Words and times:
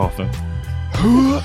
Kafen. 0.00 0.26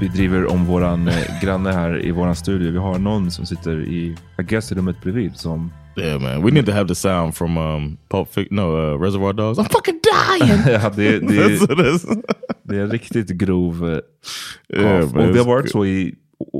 Vi 0.00 0.08
driver 0.08 0.46
om 0.46 0.64
våran 0.64 1.08
eh, 1.08 1.42
granne 1.42 1.72
här 1.72 2.06
i 2.06 2.10
våran 2.10 2.36
studio. 2.36 2.70
Vi 2.72 2.78
har 2.78 2.98
någon 2.98 3.30
som 3.30 3.46
sitter 3.46 3.80
i, 3.80 4.16
I 4.38 4.42
guess, 4.42 4.72
rummet 4.72 5.02
bredvid 5.02 5.36
som... 5.36 5.72
Yeah 5.96 6.20
man, 6.20 6.42
we 6.44 6.50
need 6.50 6.66
to 6.66 6.72
have 6.72 6.88
the 6.88 6.94
sound 6.94 7.34
from 7.34 7.56
um, 7.56 7.98
Pulp 8.08 8.28
Fiction, 8.28 8.56
no, 8.56 8.62
uh, 8.62 9.02
Reservoir 9.02 9.32
Dogs. 9.32 9.58
I'm 9.58 9.68
fucking 9.72 10.00
dying! 10.02 10.62
ja, 10.82 10.90
det, 10.96 11.18
det, 11.18 11.68
det 12.62 12.76
är 12.76 12.80
en 12.82 12.90
riktigt 12.90 13.28
grov 13.28 13.90
eh, 13.92 14.80
Yeah, 14.80 15.16
och 15.16 15.34
vi 15.34 15.38
har 15.38 15.46
varit 15.46 15.70
så 15.70 15.86
i... 15.86 16.14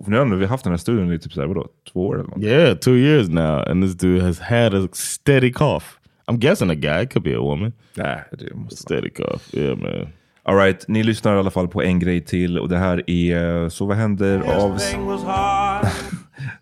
Nu 0.06 0.18
har 0.18 0.24
vi 0.24 0.46
haft 0.46 0.64
den 0.64 0.72
här 0.72 0.78
studion 0.78 1.12
i 1.12 1.18
typ 1.18 1.32
så 1.32 1.40
här, 1.40 1.48
vadå, 1.48 1.66
två 1.92 2.06
år 2.06 2.14
eller 2.14 2.30
något. 2.30 2.42
Yeah, 2.42 2.78
two 2.78 2.96
years 2.96 3.28
now, 3.28 3.68
and 3.68 3.84
this 3.84 3.94
dude 3.94 4.22
has 4.22 4.38
had 4.38 4.74
a 4.74 4.88
steady 4.92 5.52
cough. 5.52 5.84
I'm 6.26 6.38
guessing 6.38 6.70
a 6.70 6.74
guy, 6.74 7.06
could 7.06 7.24
be 7.24 7.36
a 7.36 7.40
woman. 7.40 7.72
Det 7.94 8.54
måste 8.54 8.76
Steady 8.76 9.10
cough, 9.10 9.42
yeah 9.52 9.78
man. 9.78 10.12
All 10.50 10.56
right, 10.56 10.88
ni 10.88 11.02
lyssnar 11.02 11.36
i 11.36 11.38
alla 11.38 11.50
fall 11.50 11.68
på 11.68 11.82
en 11.82 11.98
grej 11.98 12.20
till 12.20 12.58
och 12.58 12.68
det 12.68 12.78
här 12.78 13.10
är 13.10 13.68
Så 13.68 13.86
vad 13.86 13.96
händer 13.96 14.40
av... 14.40 14.78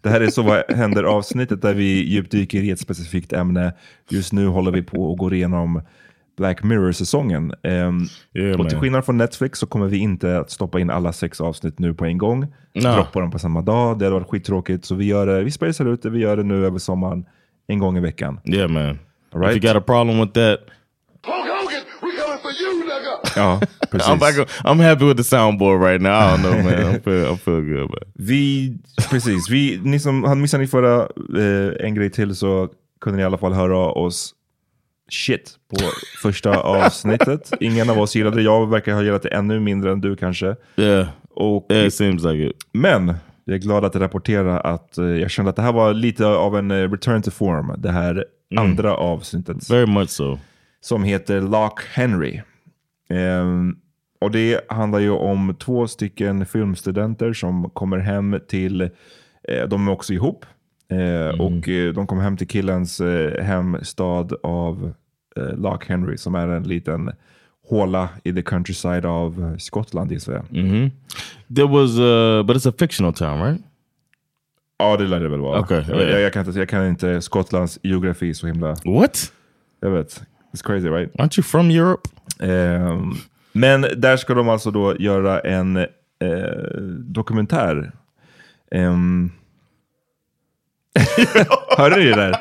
det 0.03 0.09
här 0.09 0.21
är 0.21 0.27
Så 0.27 0.43
vad 0.43 0.73
händer 0.73 1.05
avsnittet 1.05 1.63
där 1.63 1.75
vi 1.75 2.05
djupdyker 2.05 2.63
i 2.63 2.71
ett 2.71 2.81
specifikt 2.81 3.33
ämne. 3.33 3.73
Just 4.09 4.33
nu 4.33 4.47
håller 4.47 4.71
vi 4.71 4.83
på 4.83 5.11
och 5.11 5.19
går 5.19 5.35
igenom 5.35 5.83
Black 6.37 6.63
Mirror-säsongen. 6.63 7.53
Yeah, 7.65 8.61
och 8.61 8.69
till 8.69 8.79
skillnad 8.79 9.05
från 9.05 9.17
Netflix 9.19 9.59
så 9.59 9.67
kommer 9.67 9.87
vi 9.87 9.99
inte 9.99 10.39
att 10.39 10.51
stoppa 10.51 10.81
in 10.81 10.91
alla 10.91 11.13
sex 11.13 11.41
avsnitt 11.41 11.79
nu 11.79 11.95
på 11.95 12.05
en 12.05 12.19
gång. 12.19 12.41
No. 12.75 12.81
Droppa 12.81 13.21
dem 13.21 13.31
på 13.31 13.39
samma 13.39 13.63
dag. 13.63 13.99
Det 13.99 14.05
hade 14.05 14.15
varit 14.15 14.31
skittråkigt. 14.31 14.85
Så 14.85 14.95
vi 14.95 15.05
gör 15.05 15.27
det, 15.27 15.43
vi 15.43 15.51
spacear 15.51 15.89
ut 15.93 16.03
det, 16.03 16.11
vi 16.11 16.19
gör 16.19 16.37
det 16.37 16.43
nu 16.43 16.67
över 16.67 16.79
sommaren. 16.79 17.27
En 17.67 17.79
gång 17.79 17.97
i 17.97 18.01
veckan. 18.01 18.41
Yeah 18.45 18.71
man. 18.71 18.99
All 19.35 19.41
right. 19.41 19.57
If 19.57 19.65
you 19.65 19.73
got 19.73 19.83
a 19.83 19.85
problem 19.87 20.21
with 20.21 20.33
that, 20.33 20.59
Hulk 21.25 21.47
Hogan, 21.49 21.85
we 22.03 22.17
coming 22.17 22.39
for 22.43 22.51
you, 22.51 22.83
nigga. 22.83 22.88
Ja, 23.39 23.61
precis. 23.91 24.09
I'm, 24.09 24.19
back, 24.19 24.35
I'm 24.65 24.81
happy 24.81 25.05
with 25.05 25.17
the 25.17 25.37
soundboard 25.37 25.81
right 25.91 26.03
now. 26.03 26.11
I 26.13 26.37
don't 26.37 26.43
know 26.43 26.63
man, 26.63 26.95
I 26.97 26.99
feel, 27.01 27.33
I 27.35 27.37
feel 27.37 27.61
good. 27.61 27.91
But 27.91 28.03
Vi, 28.15 28.73
precis, 29.11 29.51
vi, 29.51 29.81
ni 29.83 29.99
som 29.99 30.25
han 30.25 30.41
missade 30.41 30.61
ni 30.63 30.67
förra 30.69 31.03
eh, 31.43 31.87
en 31.87 31.95
grej 31.95 32.11
till 32.11 32.37
så 32.37 32.69
kunde 33.01 33.17
ni 33.17 33.23
i 33.23 33.27
alla 33.27 33.39
fall 33.39 33.53
höra 33.53 33.77
oss 33.79 34.35
shit 35.11 35.55
på 35.71 35.85
första 36.23 36.61
avsnittet. 36.63 37.53
Ingen 37.61 37.91
av 37.91 37.99
oss 37.99 38.17
gillade 38.17 38.37
det. 38.37 38.43
Jag 38.43 38.71
verkar 38.71 38.93
ha 38.95 39.03
gillat 39.03 39.23
det 39.23 39.29
ännu 39.29 39.61
mindre 39.61 39.93
än 39.93 40.01
du 40.01 40.17
kanske. 40.17 40.57
yeah, 40.77 41.07
Och, 41.35 41.67
yeah, 41.73 41.87
it 41.87 41.95
seems 41.95 42.23
like 42.25 42.47
it. 42.47 42.53
Men 42.73 43.15
jag 43.45 43.55
är 43.55 43.59
glad 43.59 43.85
att 43.85 43.97
rapportera 43.97 44.61
att 44.61 44.99
eh, 44.99 45.05
jag 45.05 45.31
kände 45.31 45.49
att 45.51 45.57
det 45.57 45.63
här 45.63 45.73
var 45.73 45.95
lite 45.95 46.27
av 46.27 46.57
en 46.57 46.71
eh, 46.71 46.91
return 46.91 47.23
to 47.23 47.31
form. 47.31 47.75
Det 47.79 47.91
här 47.91 48.25
andra 48.57 48.95
avsnittet 48.97 49.71
Very 49.71 49.87
much 49.87 50.11
so. 50.11 50.39
som 50.81 51.05
heter 51.05 51.41
Lock 51.41 51.81
Henry. 51.93 52.41
Ehm, 53.09 53.77
och 54.21 54.31
det 54.31 54.61
handlar 54.69 54.99
ju 54.99 55.11
om 55.11 55.57
två 55.59 55.89
stycken 55.89 56.47
filmstudenter 56.47 57.33
som 57.33 57.71
kommer 57.71 57.99
hem 57.99 58.41
till, 58.49 58.81
eh, 59.49 59.69
de 59.69 59.89
är 59.89 59.93
också 59.93 60.13
ihop, 60.13 60.47
eh, 60.91 61.41
och 61.41 61.69
eh, 61.69 61.93
de 61.95 62.07
kommer 62.07 62.23
hem 62.23 62.37
till 62.37 62.49
killens 62.49 63.01
hemstad 63.41 64.33
av 64.43 64.93
Lock 65.57 65.89
Henry 65.89 66.17
som 66.17 66.35
är 66.35 66.49
en 66.49 66.63
liten 66.63 67.11
håla 67.69 68.09
i 68.25 68.33
the 68.33 68.43
countryside 68.43 69.07
av 69.07 69.57
Skottland 69.59 70.13
gissar 70.13 70.33
jag. 70.33 70.63
hmm 70.63 70.91
There 71.57 71.67
was, 71.67 71.99
uh, 71.99 72.43
but 72.43 72.57
it's 72.57 72.69
a 72.69 72.73
fictional 72.79 73.13
town, 73.13 73.43
right? 73.43 73.61
Ja, 74.79 74.97
det 74.97 75.05
lär 75.05 75.21
det 75.21 75.29
väl 75.29 75.41
vara. 75.41 75.61
Okej, 75.61 75.85
jag, 75.89 75.97
ja, 75.97 76.03
ja. 76.03 76.11
jag, 76.11 76.21
jag, 76.21 76.33
kan 76.33 76.47
inte, 76.47 76.59
jag 76.59 76.69
kan 76.69 76.89
inte 76.89 77.21
Skottlands 77.21 77.79
geografi 77.83 78.35
så 78.35 78.47
himla... 78.47 78.77
What? 78.85 79.33
Jag 79.81 79.91
vet. 79.91 80.23
It's 80.53 80.63
crazy 80.63 80.89
right? 80.89 81.15
Aren't 81.15 81.39
you 81.39 81.43
from 81.43 81.71
Europe? 81.71 82.09
Ehm, 82.41 83.15
men 83.53 83.87
där 83.97 84.17
ska 84.17 84.35
de 84.35 84.49
alltså 84.49 84.71
då 84.71 84.97
göra 84.99 85.41
en 85.41 85.77
eh, 85.77 85.87
dokumentär. 87.01 87.93
Um, 88.71 89.33
Hörde 91.77 91.97
ni 91.97 92.05
det 92.05 92.15
där? 92.17 92.37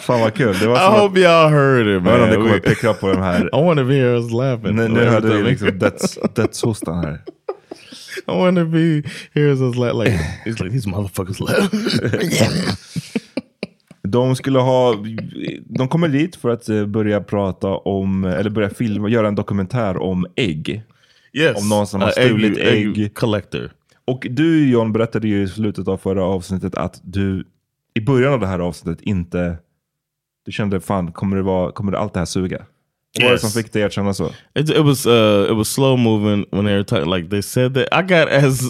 Fan 0.00 0.20
vad 0.20 0.34
kul. 0.34 0.58
Det 0.58 0.66
var 0.66 0.76
I 0.76 1.00
hope 1.00 1.18
y'all 1.20 1.48
heard 1.50 1.86
it, 1.86 1.96
om 1.98 2.04
det 2.04 2.18
man. 2.18 2.34
kommer 2.34 2.58
picka 2.58 2.88
upp 2.90 3.00
på 3.00 3.12
de 3.12 3.22
här. 3.22 3.40
I 3.44 3.64
want 3.66 3.78
to 3.78 3.84
be 3.84 3.94
here 3.94 4.16
us 4.18 4.32
laughing. 4.32 4.76
Nu, 4.76 4.88
nu 4.88 5.04
hörde 5.04 5.36
vi 5.36 5.42
liksom 5.42 5.78
döds, 5.78 6.18
dödshostan 6.34 7.04
här. 7.04 7.20
I 8.26 8.30
want 8.30 8.56
to 8.58 8.64
be 8.64 9.02
here 9.34 9.52
us 9.52 9.76
laugh. 9.76 9.94
Like 9.94 10.18
it's 10.46 10.60
like 10.62 10.70
these 10.70 10.88
motherfuckers 10.88 11.40
laugh. 11.40 11.70
De 14.12 14.36
skulle 14.36 14.58
ha, 14.58 14.94
de 15.66 15.88
kommer 15.88 16.08
dit 16.08 16.36
för 16.36 16.48
att 16.50 16.68
eh, 16.68 16.86
börja 16.86 17.20
prata 17.20 17.68
om, 17.68 18.24
eller 18.24 18.50
börja 18.50 18.70
filma, 18.70 19.08
göra 19.08 19.28
en 19.28 19.34
dokumentär 19.34 19.96
om 20.02 20.26
ägg. 20.36 20.82
yes, 21.32 21.62
Om 21.62 21.68
någon 21.68 21.86
som 21.86 22.00
har 22.00 22.08
Uh, 22.08 22.12
stulit 22.12 22.58
egg, 22.58 22.98
ägg. 22.98 23.14
collector. 23.14 23.70
Och 24.04 24.26
du 24.30 24.70
John 24.70 24.92
berättade 24.92 25.28
ju 25.28 25.42
i 25.42 25.48
slutet 25.48 25.88
av 25.88 25.96
förra 25.96 26.24
avsnittet 26.24 26.74
att 26.74 27.00
du 27.04 27.44
i 27.94 28.00
början 28.00 28.32
av 28.32 28.40
det 28.40 28.46
här 28.46 28.58
avsnittet 28.58 29.02
inte, 29.04 29.56
du 30.46 30.52
kände 30.52 30.80
fan, 30.80 31.12
kommer 31.12 31.36
det, 31.36 31.42
vara, 31.42 31.72
kommer 31.72 31.92
det 31.92 31.98
allt 31.98 32.12
det 32.14 32.18
här 32.20 32.24
suga? 32.26 32.58
Vad 33.18 33.22
var 33.24 33.30
det 33.30 33.32
Yes. 33.34 33.40
som 33.52 33.62
fick 33.62 33.72
dig 33.72 33.82
att 33.84 33.92
känna 33.92 34.14
så? 34.14 34.26
It, 34.54 34.70
it 34.70 34.78
was 34.78 35.06
uh, 35.06 35.50
it 35.50 35.56
was 35.56 35.68
slow 35.68 35.98
moving 35.98 36.44
when 36.50 36.64
they 36.64 36.74
were 36.74 36.84
talking. 36.84 37.14
Like 37.14 37.30
they 37.30 37.42
said 37.42 37.74
that 37.74 37.86
I 37.92 38.02
got 38.02 38.28
as 38.44 38.60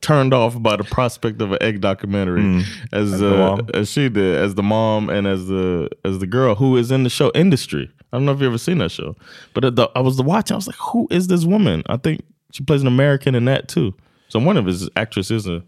turned 0.00 0.32
off 0.34 0.60
by 0.62 0.76
the 0.76 0.84
prospect 0.84 1.40
of 1.42 1.52
an 1.52 1.58
egg 1.60 1.80
documentary 1.80 2.64
as 2.92 3.12
As 3.12 3.22
uh, 3.22 3.58
as 3.74 3.90
she 3.90 4.08
did, 4.08 4.36
as 4.36 4.54
the 4.54 4.62
mom 4.62 5.10
and 5.10 5.26
as 5.26 5.46
the 5.46 5.88
as 6.04 6.18
the 6.18 6.26
girl 6.26 6.54
who 6.54 6.76
is 6.78 6.90
in 6.90 7.02
the 7.04 7.10
show 7.10 7.30
industry. 7.34 7.90
I 8.12 8.16
don't 8.16 8.24
know 8.26 8.32
if 8.32 8.40
you 8.40 8.46
ever 8.46 8.58
seen 8.58 8.78
that 8.78 8.90
show, 8.90 9.14
but 9.54 9.64
at 9.64 9.76
the, 9.76 9.88
I 9.94 10.00
was 10.00 10.20
watching. 10.20 10.54
I 10.54 10.56
was 10.58 10.66
like, 10.66 10.76
who 10.92 11.06
is 11.10 11.28
this 11.28 11.44
woman? 11.44 11.82
I 11.86 11.96
think 11.96 12.22
she 12.52 12.64
plays 12.64 12.80
an 12.80 12.88
American 12.88 13.34
in 13.36 13.44
that 13.44 13.68
too. 13.68 13.94
So 14.28 14.38
one 14.40 14.56
of 14.56 14.66
his 14.66 14.88
actresses 14.96 15.46
is 15.46 15.46
a 15.46 15.62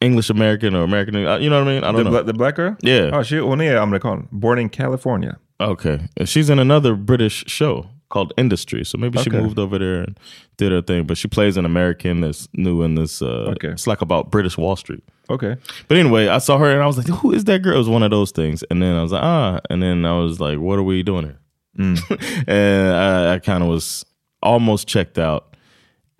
English 0.00 0.28
American 0.30 0.74
or 0.74 0.82
American. 0.82 1.14
uh, 1.16 1.38
You 1.38 1.48
know 1.50 1.58
what 1.62 1.68
I 1.68 1.74
mean? 1.74 1.84
I 1.84 1.92
don't 1.92 2.04
The, 2.04 2.10
know. 2.10 2.22
the 2.22 2.32
Black 2.34 2.56
Girl? 2.56 2.76
Yeah. 2.82 3.10
Ja, 3.12 3.22
she, 3.22 3.36
hon 3.38 3.60
är 3.60 3.76
amerikan. 3.76 4.28
Born 4.32 4.58
in 4.58 4.68
California. 4.68 5.36
Okay. 5.60 6.00
And 6.16 6.28
she's 6.28 6.50
in 6.50 6.58
another 6.58 6.94
British 6.94 7.44
show 7.46 7.86
called 8.08 8.32
Industry. 8.36 8.84
So 8.84 8.98
maybe 8.98 9.18
she 9.22 9.30
moved 9.42 9.58
over 9.58 9.78
there 9.78 10.02
and 10.02 10.18
did 10.56 10.72
her 10.72 10.82
thing. 10.82 11.04
But 11.04 11.18
she 11.18 11.28
plays 11.28 11.56
an 11.56 11.64
American 11.64 12.20
that's 12.20 12.48
new 12.54 12.82
in 12.82 12.94
this. 12.94 13.20
Uh, 13.22 13.52
Okay. 13.56 13.68
It's 13.68 13.86
like 13.86 14.00
about 14.00 14.30
British 14.30 14.56
Wall 14.56 14.76
Street. 14.76 15.02
Okay. 15.28 15.56
But 15.88 15.96
anyway, 15.96 16.28
I 16.28 16.38
saw 16.38 16.56
her 16.58 16.70
and 16.70 16.82
I 16.82 16.86
was 16.86 16.96
like, 16.98 17.08
who 17.08 17.32
is 17.32 17.44
that 17.44 17.62
girl? 17.62 17.74
It 17.74 17.78
was 17.78 17.88
one 17.88 18.02
of 18.04 18.10
those 18.10 18.30
things. 18.30 18.62
And 18.70 18.80
then 18.80 18.94
I 18.96 19.02
was 19.02 19.10
like, 19.12 19.22
ah. 19.24 19.60
And 19.70 19.82
then 19.82 20.04
I 20.04 20.18
was 20.18 20.38
like, 20.40 20.58
what 20.58 20.78
are 20.78 20.82
we 20.84 21.02
doing 21.02 21.24
here? 21.24 21.38
and 22.46 22.88
I, 22.94 23.34
I 23.34 23.38
kind 23.40 23.62
of 23.62 23.68
was 23.68 24.04
almost 24.42 24.86
checked 24.88 25.18
out 25.18 25.56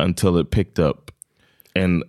until 0.01 0.37
it 0.37 0.51
picked 0.51 0.79
up. 0.79 1.11
And 1.75 2.05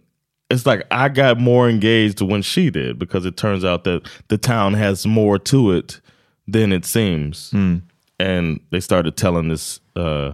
it's 0.50 0.66
like 0.66 0.86
I 0.92 1.10
got 1.10 1.40
more 1.40 1.70
engaged 1.70 2.20
when 2.22 2.42
she 2.42 2.70
did 2.70 2.98
because 2.98 3.26
it 3.26 3.38
turns 3.38 3.64
out 3.64 3.84
that 3.84 4.10
the 4.30 4.38
town 4.38 4.74
has 4.74 5.06
more 5.06 5.38
to 5.40 5.72
it 5.72 6.02
than 6.48 6.72
it 6.72 6.84
seems. 6.86 7.54
And 8.20 8.60
they 8.72 8.82
started 8.82 9.16
telling 9.16 9.50
this 9.50 9.82
uh, 9.96 10.34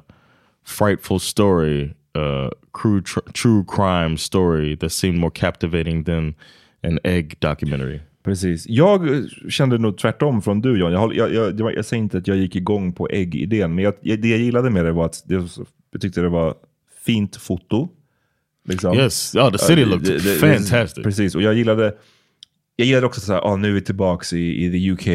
frightful 0.64 1.20
story, 1.20 1.96
uh, 2.16 2.50
true, 2.82 3.02
tr 3.02 3.20
true 3.34 3.64
crime 3.66 4.18
story 4.18 4.78
that 4.78 4.92
seemed 4.92 5.20
more 5.20 5.32
captivating 5.32 6.04
than 6.04 6.36
an 6.84 7.00
egg 7.04 7.38
documentary. 7.40 8.02
Precis. 8.24 8.66
Jag 8.68 9.26
kände 9.50 9.78
nog 9.78 9.98
tvärtom 9.98 10.42
från 10.42 10.62
du 10.62 10.80
John. 10.80 10.92
Jag, 10.92 11.16
jag, 11.16 11.34
jag, 11.34 11.76
jag, 11.76 11.86
säger 11.86 12.04
inte 12.04 12.18
att 12.18 12.28
jag 12.28 12.38
gick 12.38 12.56
igång 12.56 12.94
på 12.94 13.08
äggidén, 13.10 13.76
men 13.76 13.84
jag, 13.84 13.94
det 14.02 14.30
jag 14.30 14.40
gillade 14.40 14.70
med 14.70 14.86
det 14.86 14.92
var 14.92 15.06
att 15.06 15.24
det, 15.26 15.34
jag 15.92 16.02
tyckte 16.02 16.22
det 16.22 16.30
var 16.30 16.56
fint 17.06 17.36
foto. 17.36 17.90
Liksom. 18.66 18.98
Yes, 18.98 19.36
oh, 19.36 19.52
the 19.52 19.58
city 19.58 19.86
looked 19.86 20.24
det- 20.24 20.40
fantastic. 20.40 21.04
Precis, 21.04 21.36
och 21.36 21.42
jag 21.42 21.54
gillade, 21.54 21.96
jag 22.76 22.88
gillade 22.88 23.06
också 23.06 23.22
så 23.22 23.34
här, 23.34 23.42
ah, 23.42 23.56
nu 23.56 23.70
är 23.70 23.74
vi 23.74 23.82
tillbaka 23.82 24.36
i, 24.36 24.66
i 24.66 24.72
the 24.72 24.92
UK. 24.92 25.08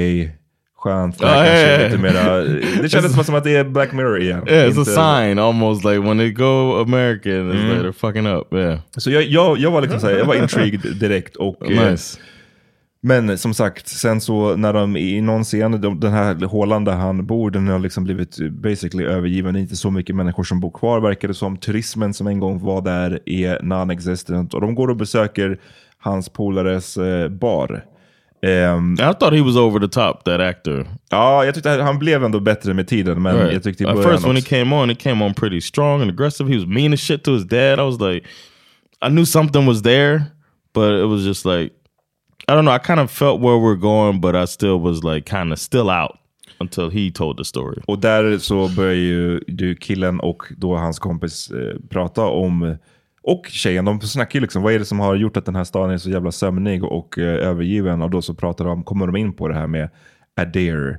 Skönt, 0.78 1.18
där 1.18 1.26
kanske 1.34 1.84
lite 1.88 2.02
mera, 2.02 2.38
det 2.82 2.88
kändes 2.88 3.26
som 3.26 3.34
att 3.34 3.44
det 3.44 3.56
är 3.56 3.64
Black 3.64 3.92
Mirror 3.92 4.20
igen. 4.20 4.42
Yeah, 4.48 4.68
it's 4.70 4.78
Inte- 4.78 5.00
a 5.00 5.20
sign 5.24 5.38
almost 5.38 5.84
like 5.84 5.98
when 5.98 6.18
they 6.18 6.30
go 6.30 6.80
American, 6.82 7.52
it's 7.52 7.68
like 7.68 7.82
they're 7.82 7.92
fucking 7.92 8.26
up. 8.26 8.52
Yeah, 8.54 8.78
Så 8.96 9.10
jag, 9.10 9.22
jag, 9.22 9.58
jag 9.58 9.70
var 9.70 9.80
liksom 9.80 10.00
så 10.00 10.06
här, 10.06 10.14
jag 10.14 10.24
var 10.24 10.34
intrigued 10.34 10.96
direkt. 11.00 11.36
Och, 11.36 11.70
eh, 11.70 11.90
nice. 11.90 12.18
Men 13.00 13.38
som 13.38 13.54
sagt, 13.54 13.88
sen 13.88 14.20
så 14.20 14.56
när 14.56 14.72
de 14.72 14.96
i 14.96 15.20
någon 15.20 15.44
scen, 15.44 15.80
de, 15.80 16.00
den 16.00 16.12
här 16.12 16.46
hålan 16.46 16.84
där 16.84 16.92
han 16.92 17.26
bor, 17.26 17.50
den 17.50 17.68
har 17.68 17.78
liksom 17.78 18.04
blivit 18.04 18.50
basically 18.50 19.04
övergiven. 19.04 19.54
Det 19.54 19.60
är 19.60 19.62
inte 19.62 19.76
så 19.76 19.90
mycket 19.90 20.16
människor 20.16 20.44
som 20.44 20.60
bor 20.60 20.70
kvar 20.70 21.00
verkar 21.00 21.28
det 21.28 21.34
som. 21.34 21.56
Turismen 21.56 22.14
som 22.14 22.26
en 22.26 22.40
gång 22.40 22.64
var 22.64 22.82
där 22.82 23.20
är 23.26 23.58
non-existent. 23.62 24.54
Och 24.54 24.60
de 24.60 24.74
går 24.74 24.88
och 24.88 24.96
besöker 24.96 25.58
hans 25.98 26.28
polares 26.28 26.96
eh, 26.96 27.28
bar. 27.28 27.84
Ehm, 28.42 28.94
I 28.94 29.12
thought 29.14 29.32
he 29.32 29.40
was 29.40 29.56
over 29.56 29.80
the 29.80 29.88
top, 29.88 30.24
that 30.24 30.40
actor. 30.40 30.86
ja, 31.10 31.44
jag 31.44 31.54
tyckte 31.54 31.70
han 31.70 31.98
blev 31.98 32.24
ändå 32.24 32.40
bättre 32.40 32.74
med 32.74 32.88
tiden, 32.88 33.22
men 33.22 33.36
Right. 33.36 33.52
jag 33.52 33.62
tyckte 33.62 33.84
i 33.84 33.86
At 33.86 34.02
first, 34.02 34.24
when 34.26 34.36
he 34.36 34.42
came 34.42 34.76
on, 34.76 34.88
he 34.88 34.94
came 34.94 35.24
on 35.24 35.34
pretty 35.34 35.60
strong 35.60 36.02
and 36.02 36.10
aggressive. 36.10 36.50
He 36.50 36.56
was 36.56 36.66
mean 36.66 36.92
as 36.92 37.00
shit 37.00 37.24
to 37.24 37.32
his 37.34 37.44
dad. 37.44 37.78
I 37.78 37.82
was 37.82 38.00
like, 38.00 38.26
I 39.06 39.08
knew 39.08 39.24
something 39.26 39.66
was 39.66 39.82
there, 39.82 40.22
but 40.74 41.00
it 41.00 41.06
was 41.08 41.24
just 41.24 41.44
like, 41.44 41.72
I 42.48 42.54
don't 42.54 42.64
know. 42.64 42.74
I 42.74 42.78
kind 42.78 43.00
of 43.00 43.10
felt 43.10 43.40
where 43.40 43.56
we're 43.58 43.80
going, 43.80 44.20
but 44.20 44.34
I 44.34 44.46
still 44.46 44.78
was 44.80 45.02
like 45.04 45.30
kind 45.30 45.52
of 45.52 45.58
still 45.58 45.90
out 45.90 46.18
until 46.60 46.90
he 46.90 47.10
told 47.10 47.36
the 47.36 47.44
story. 47.44 47.82
Och 47.86 47.98
där 47.98 48.38
så 48.38 48.68
börjar 48.68 48.94
ju 48.94 49.40
du 49.46 49.74
killen 49.74 50.20
och 50.20 50.42
då 50.56 50.76
hans 50.76 50.98
kompis 50.98 51.50
eh, 51.50 51.76
prata 51.90 52.22
om, 52.24 52.76
och 53.28 53.46
tjejen, 53.46 53.84
de 53.84 54.00
snackar 54.00 54.36
ju 54.36 54.40
liksom, 54.40 54.62
vad 54.62 54.72
är 54.72 54.78
det 54.78 54.84
som 54.84 55.00
har 55.00 55.14
gjort 55.14 55.36
att 55.36 55.44
den 55.44 55.56
här 55.56 55.64
staden 55.64 55.90
är 55.90 55.98
så 55.98 56.10
jävla 56.10 56.32
sömnig 56.32 56.84
och 56.84 57.18
eh, 57.18 57.48
övergiven? 57.48 58.02
Och 58.02 58.10
då 58.10 58.22
så 58.22 58.34
pratar 58.34 58.64
de, 58.64 58.82
kommer 58.82 59.06
de 59.06 59.16
in 59.16 59.32
på 59.32 59.48
det 59.48 59.54
här 59.54 59.66
med 59.66 59.88
Adair. 60.40 60.98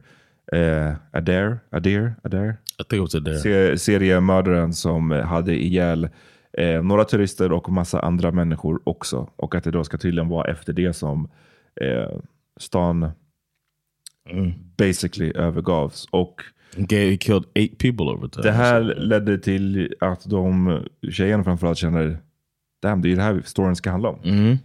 Eh, 0.51 0.93
Adair? 1.13 1.59
Adair? 1.71 2.13
Adair? 2.23 2.57
I 2.79 2.83
think 2.83 2.93
it 2.93 3.01
was 3.01 3.15
a 3.15 3.21
there. 3.25 3.37
Se- 3.37 3.77
seriemördaren 3.77 4.73
som 4.73 5.11
hade 5.11 5.55
ihjäl 5.63 6.09
eh, 6.57 6.83
några 6.83 7.03
turister 7.03 7.51
och 7.51 7.69
massa 7.69 7.99
andra 7.99 8.31
människor 8.31 8.81
också. 8.83 9.29
Och 9.35 9.55
att 9.55 9.63
det 9.63 9.71
då 9.71 9.83
ska 9.83 9.97
tydligen 9.97 10.29
vara 10.29 10.51
efter 10.51 10.73
det 10.73 10.93
som 10.93 11.29
eh, 11.81 12.19
stan 12.59 13.11
basically 14.77 15.31
övergavs. 15.35 16.07
Och 16.11 16.41
he 16.89 17.17
killed 17.17 17.45
eight 17.55 17.77
people 17.77 18.05
over 18.09 18.27
time. 18.27 18.43
det 18.43 18.51
här 18.51 18.81
ledde 18.81 19.37
till 19.37 19.93
att 19.99 20.29
de, 20.29 20.79
tjejerna 21.11 21.43
framförallt 21.43 21.77
känner, 21.77 22.17
damn 22.81 23.01
det 23.01 23.07
är 23.07 23.09
ju 23.09 23.15
det 23.15 23.21
här 23.21 23.41
storyn 23.45 23.75
ska 23.75 23.91
handla 23.91 24.09
om. 24.09 24.19
Mm-hmm. 24.23 24.57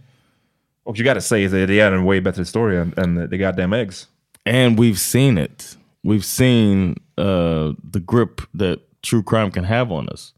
Och 0.83 0.99
you 0.99 1.07
gotta 1.07 1.21
say 1.21 1.49
that 1.49 1.67
det 1.67 1.79
had 1.81 1.93
a 1.93 2.03
way 2.05 2.21
better 2.21 2.43
story 2.43 2.77
än, 2.77 2.93
än 2.97 3.29
the 3.29 3.37
goddamn 3.37 3.73
eggs. 3.73 4.07
and 4.45 4.77
we've 4.79 4.99
seen 4.99 5.37
it. 5.37 5.77
We've 6.03 6.23
seen 6.23 6.97
uh, 7.17 7.73
the 7.91 7.99
grip 7.99 8.41
that 8.53 8.79
true 9.01 9.23
crime 9.23 9.51
can 9.51 9.63
have 9.63 9.91
on 9.91 10.07
us. 10.09 10.33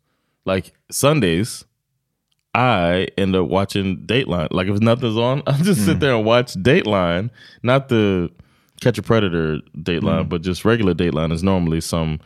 Like 0.46 0.72
Sundays, 0.90 1.66
I 2.54 3.10
end 3.18 3.36
up 3.36 3.50
watching 3.50 3.98
Dateline. 4.06 4.48
Like 4.52 4.68
if 4.70 4.80
nothing's 4.80 5.18
on, 5.18 5.44
I 5.48 5.58
just 5.58 5.86
sit 5.86 6.00
there 6.00 6.16
and 6.16 6.26
watch 6.26 6.54
Dateline, 6.56 7.30
not 7.62 7.90
the 7.90 8.32
Catch 8.82 8.98
a 8.98 9.02
Predator 9.02 9.60
Dateline, 9.78 10.26
mm. 10.26 10.30
but 10.30 10.42
just 10.42 10.66
regular 10.66 10.94
Dateline 10.94 11.32
is 11.32 11.44
normally 11.44 11.82
some 11.82 12.20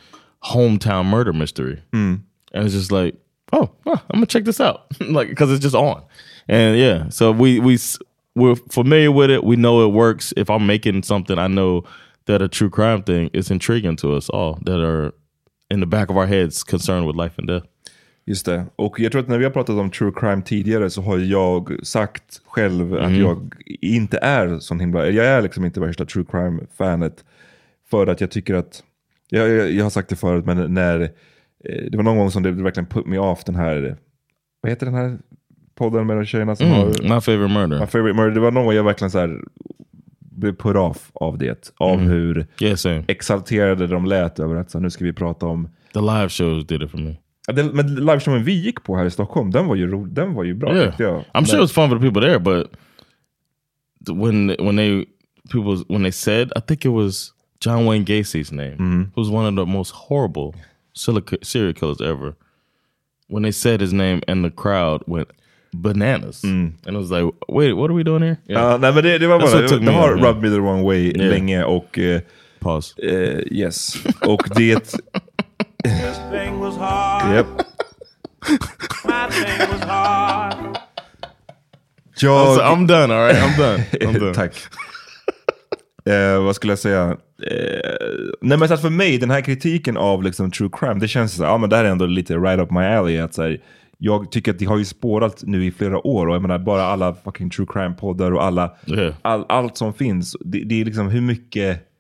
hometown 0.43 1.05
murder 1.05 1.33
mystery, 1.33 1.81
mm. 1.91 2.21
and 2.51 2.65
it's 2.65 2.73
just 2.73 2.91
like, 2.91 3.15
oh, 3.53 3.69
huh, 3.85 3.97
I'm 4.09 4.17
gonna 4.17 4.25
check 4.25 4.43
this 4.43 4.59
out, 4.59 4.85
like 4.99 5.29
because 5.29 5.51
it's 5.51 5.61
just 5.61 5.75
on, 5.75 6.03
and 6.47 6.77
yeah, 6.77 7.09
so 7.09 7.31
we 7.31 7.59
we 7.59 7.77
we're 8.35 8.55
familiar 8.55 9.11
with 9.11 9.29
it. 9.29 9.43
We 9.43 9.55
know 9.55 9.85
it 9.85 9.93
works. 9.93 10.33
If 10.37 10.49
I'm 10.49 10.65
making 10.65 11.03
something, 11.03 11.37
I 11.37 11.47
know 11.47 11.83
that 12.25 12.41
a 12.41 12.47
true 12.47 12.69
crime 12.69 13.03
thing 13.03 13.29
is 13.33 13.51
intriguing 13.51 13.95
to 13.97 14.13
us 14.15 14.29
all 14.29 14.59
that 14.63 14.83
are 14.83 15.13
in 15.69 15.79
the 15.79 15.85
back 15.85 16.09
of 16.09 16.17
our 16.17 16.27
heads 16.27 16.63
concerned 16.63 17.07
with 17.07 17.15
life 17.15 17.37
and 17.37 17.47
death. 17.47 17.63
Just 18.25 18.45
det. 18.45 18.65
Och 18.75 18.99
jag 18.99 19.11
tror 19.11 19.21
att 19.21 19.27
när 19.27 19.37
vi 19.37 19.43
har 19.43 19.51
pratat 19.51 19.75
om 19.75 19.89
true 19.91 20.11
crime 20.15 20.41
tidigare 20.41 20.89
så 20.89 21.01
har 21.01 21.17
jag 21.17 21.79
sagt 21.83 22.41
själv 22.45 22.93
att 22.93 23.17
jag 23.17 23.53
inte 23.81 24.17
är 24.17 24.59
sån 24.59 24.79
himla... 24.79 25.09
Jag 25.09 25.25
är 25.25 25.41
liksom 25.41 25.65
inte 25.65 25.79
värsta 25.79 26.05
true 26.05 26.25
crime-fanet. 26.31 27.23
För 27.89 28.07
att 28.07 28.21
jag 28.21 28.31
tycker 28.31 28.53
att... 28.53 28.83
Jag, 29.29 29.49
jag, 29.49 29.71
jag 29.71 29.85
har 29.85 29.89
sagt 29.89 30.09
det 30.09 30.15
förut, 30.15 30.45
men 30.45 30.73
när... 30.73 31.01
eh, 31.01 31.09
Det 31.91 31.97
var 31.97 32.03
någon 32.03 32.17
gång 32.17 32.31
som 32.31 32.43
det 32.43 32.51
verkligen 32.51 32.87
put 32.87 33.05
me 33.05 33.17
off 33.17 33.43
den 33.43 33.55
här... 33.55 33.97
Vad 34.61 34.69
heter 34.69 34.85
den 34.85 34.95
här 34.95 35.17
podden 35.75 36.07
med 36.07 36.17
de 36.17 36.25
tjejerna 36.25 36.55
som 36.55 36.67
har... 36.71 36.85
My 36.85 37.21
favorite 37.21 37.53
murder. 37.53 37.79
My 37.79 37.85
favorite 37.87 38.17
murder. 38.17 38.31
Det 38.31 38.39
var 38.39 38.51
någon 38.51 38.65
gång 38.65 38.73
jag 38.73 38.83
verkligen 38.83 39.11
så 39.11 39.19
här 39.19 39.41
blev 40.19 40.55
put 40.55 40.75
off 40.75 41.11
av 41.13 41.37
det. 41.37 41.71
Av 41.77 41.99
hur 41.99 42.47
Yeah, 42.61 43.03
exalterade 43.07 43.87
de 43.87 44.05
lät 44.05 44.39
över 44.39 44.55
att 44.55 44.71
så 44.71 44.77
här, 44.77 44.83
nu 44.83 44.89
ska 44.89 45.05
vi 45.05 45.13
prata 45.13 45.45
om... 45.45 45.69
The 45.93 45.99
live 45.99 46.29
shows 46.29 46.67
did 46.67 46.81
it 46.83 46.91
for 46.91 46.97
me. 46.97 47.15
Ja, 47.57 47.63
den- 47.63 47.75
Men 47.75 47.95
liveshowen 47.95 48.43
vi 48.43 48.53
gick 48.53 48.83
på 48.83 48.95
här 48.97 49.05
i 49.05 49.11
Stockholm, 49.11 49.51
den 49.51 49.67
var 49.67 49.75
ju, 49.75 49.87
ro, 49.91 50.05
den 50.05 50.33
var 50.33 50.43
ju 50.43 50.53
bra 50.53 50.75
Yeah, 50.75 50.93
jag. 50.99 51.23
I'm 51.33 51.45
sure 51.45 51.55
it 51.57 51.61
was 51.61 51.71
fun 51.71 51.89
for 51.89 51.99
the 51.99 52.05
people 52.11 52.21
there, 52.21 52.39
but 52.39 52.67
when 54.09 54.47
when 54.59 54.75
they 54.77 55.05
people 55.51 55.83
when 55.89 56.03
they 56.03 56.11
said, 56.11 56.51
I 56.55 56.61
think 56.67 56.85
it 56.85 56.91
was 56.91 57.33
John 57.65 57.85
Wayne 57.85 58.05
Gacy's 58.05 58.51
name, 58.51 59.11
who's 59.15 59.29
one 59.29 59.45
of 59.47 59.55
the 59.55 59.65
most 59.71 59.91
horrible 60.09 60.53
serial 60.93 61.73
killers 61.73 62.01
ever. 62.01 62.33
When 63.29 63.43
they 63.43 63.51
said 63.51 63.81
his 63.81 63.93
name, 63.93 64.21
and 64.27 64.43
the 64.45 64.49
crowd 64.51 65.03
went 65.07 65.27
bananas, 65.73 66.43
and 66.43 66.73
it 66.87 66.93
was 66.97 67.11
like, 67.11 67.33
wait, 67.47 67.73
what 67.73 67.89
are 67.89 67.93
we 67.93 68.03
doing 68.03 68.23
here? 68.23 68.37
Yeah. 68.47 68.71
Ja, 68.71 68.77
nej, 68.77 68.93
men 68.93 69.03
det, 69.03 69.17
det 69.19 69.27
var 69.27 69.39
bara, 69.39 69.61
det 69.67 69.81
me 69.81 69.91
har 69.91 70.09
yeah. 70.17 70.27
rubbed 70.27 70.41
me 70.43 70.49
the 70.49 70.61
wrong 70.61 70.83
way 70.83 71.11
länge 71.13 71.63
och 71.63 71.99
eh, 71.99 72.21
Pause. 72.59 72.95
eh, 73.03 73.57
yes. 73.57 73.95
Och 74.27 74.43
det... 74.55 74.95
thing 76.31 76.59
was 76.59 76.77
hard. 76.77 77.35
Yep. 77.35 77.45
My 79.05 79.27
thing 79.31 79.69
was 79.71 79.81
hard. 79.81 80.77
Jag, 82.21 82.55
So 82.55 82.61
I'm 82.61 82.87
done. 82.87 83.11
All 83.13 83.27
right, 83.27 83.35
I'm 83.35 83.57
done. 83.57 83.83
I'm 84.01 84.19
done. 84.19 84.33
Tack. 84.33 84.53
Eh, 86.05 86.43
vad 86.43 86.55
skulle 86.55 86.71
jag 86.71 86.79
säga? 86.79 87.17
Eh, 87.47 87.89
nej 88.41 88.57
men 88.57 88.67
så 88.67 88.73
att 88.73 88.81
för 88.81 88.89
mig, 88.89 89.17
den 89.17 89.29
här 89.29 89.41
kritiken 89.41 89.97
av 89.97 90.23
liksom 90.23 90.51
true 90.51 90.69
crime, 90.73 90.99
det 90.99 91.07
känns 91.07 91.33
så 91.35 91.43
ja 91.43 91.57
men 91.57 91.69
det 91.69 91.75
här 91.75 91.85
är 91.85 91.89
ändå 91.89 92.05
lite 92.05 92.37
right 92.37 92.59
up 92.59 92.71
my 92.71 92.79
alley. 92.83 93.17
Att 93.17 93.33
så 93.33 93.41
här, 93.41 93.61
jag 93.97 94.31
tycker 94.31 94.51
att 94.51 94.59
det 94.59 94.65
har 94.65 94.77
ju 94.77 94.85
spårat 94.85 95.43
nu 95.45 95.65
i 95.65 95.71
flera 95.71 96.07
år 96.07 96.27
och 96.27 96.35
jag 96.35 96.41
menar 96.41 96.59
bara 96.59 96.83
alla 96.83 97.13
fucking 97.13 97.49
true 97.49 97.67
crime-poddar 97.73 98.31
och 98.33 98.43
alla, 98.43 98.75
Yeah. 98.85 99.13
all, 99.21 99.45
allt 99.49 99.77
som 99.77 99.93
finns. 99.93 100.35
Det, 100.39 100.63
det 100.63 100.81
är 100.81 100.85
liksom 100.85 101.09
hur 101.09 101.21
mycket 101.21 101.90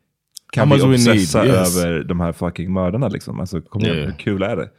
kan 0.51 0.67
How 0.67 0.77
vi 0.77 0.83
need, 0.83 0.91
obsessa 0.93 1.45
yes. 1.45 1.85
över 1.85 2.03
de 2.03 2.19
här 2.19 2.31
fucking 2.31 2.71
mördarna 2.73 3.07
liksom? 3.07 3.39
Alltså 3.39 3.61
kom 3.61 3.81
igen, 3.81 3.95
Yeah. 3.95 4.07
hur 4.09 4.17
kul 4.17 4.43
är 4.43 4.55
det? 4.55 4.69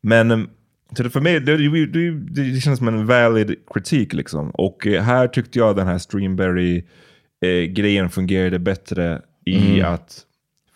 Men 0.00 0.48
så 0.96 1.02
det 1.02 1.10
för 1.10 1.20
mig, 1.20 1.40
det, 1.40 1.56
det, 1.86 2.10
det, 2.10 2.60
känns 2.60 2.78
som 2.78 2.88
en 2.88 3.06
valid 3.06 3.54
kritik 3.74 4.12
liksom. 4.12 4.50
Och 4.50 4.86
eh, 4.86 5.02
här 5.02 5.28
tyckte 5.28 5.58
jag 5.58 5.76
den 5.76 5.86
här 5.86 5.98
Streamberry-grejen 5.98 8.10
fungerade 8.10 8.58
bättre 8.58 9.22
i 9.46 9.78
Mm. 9.80 9.94
att 9.94 10.20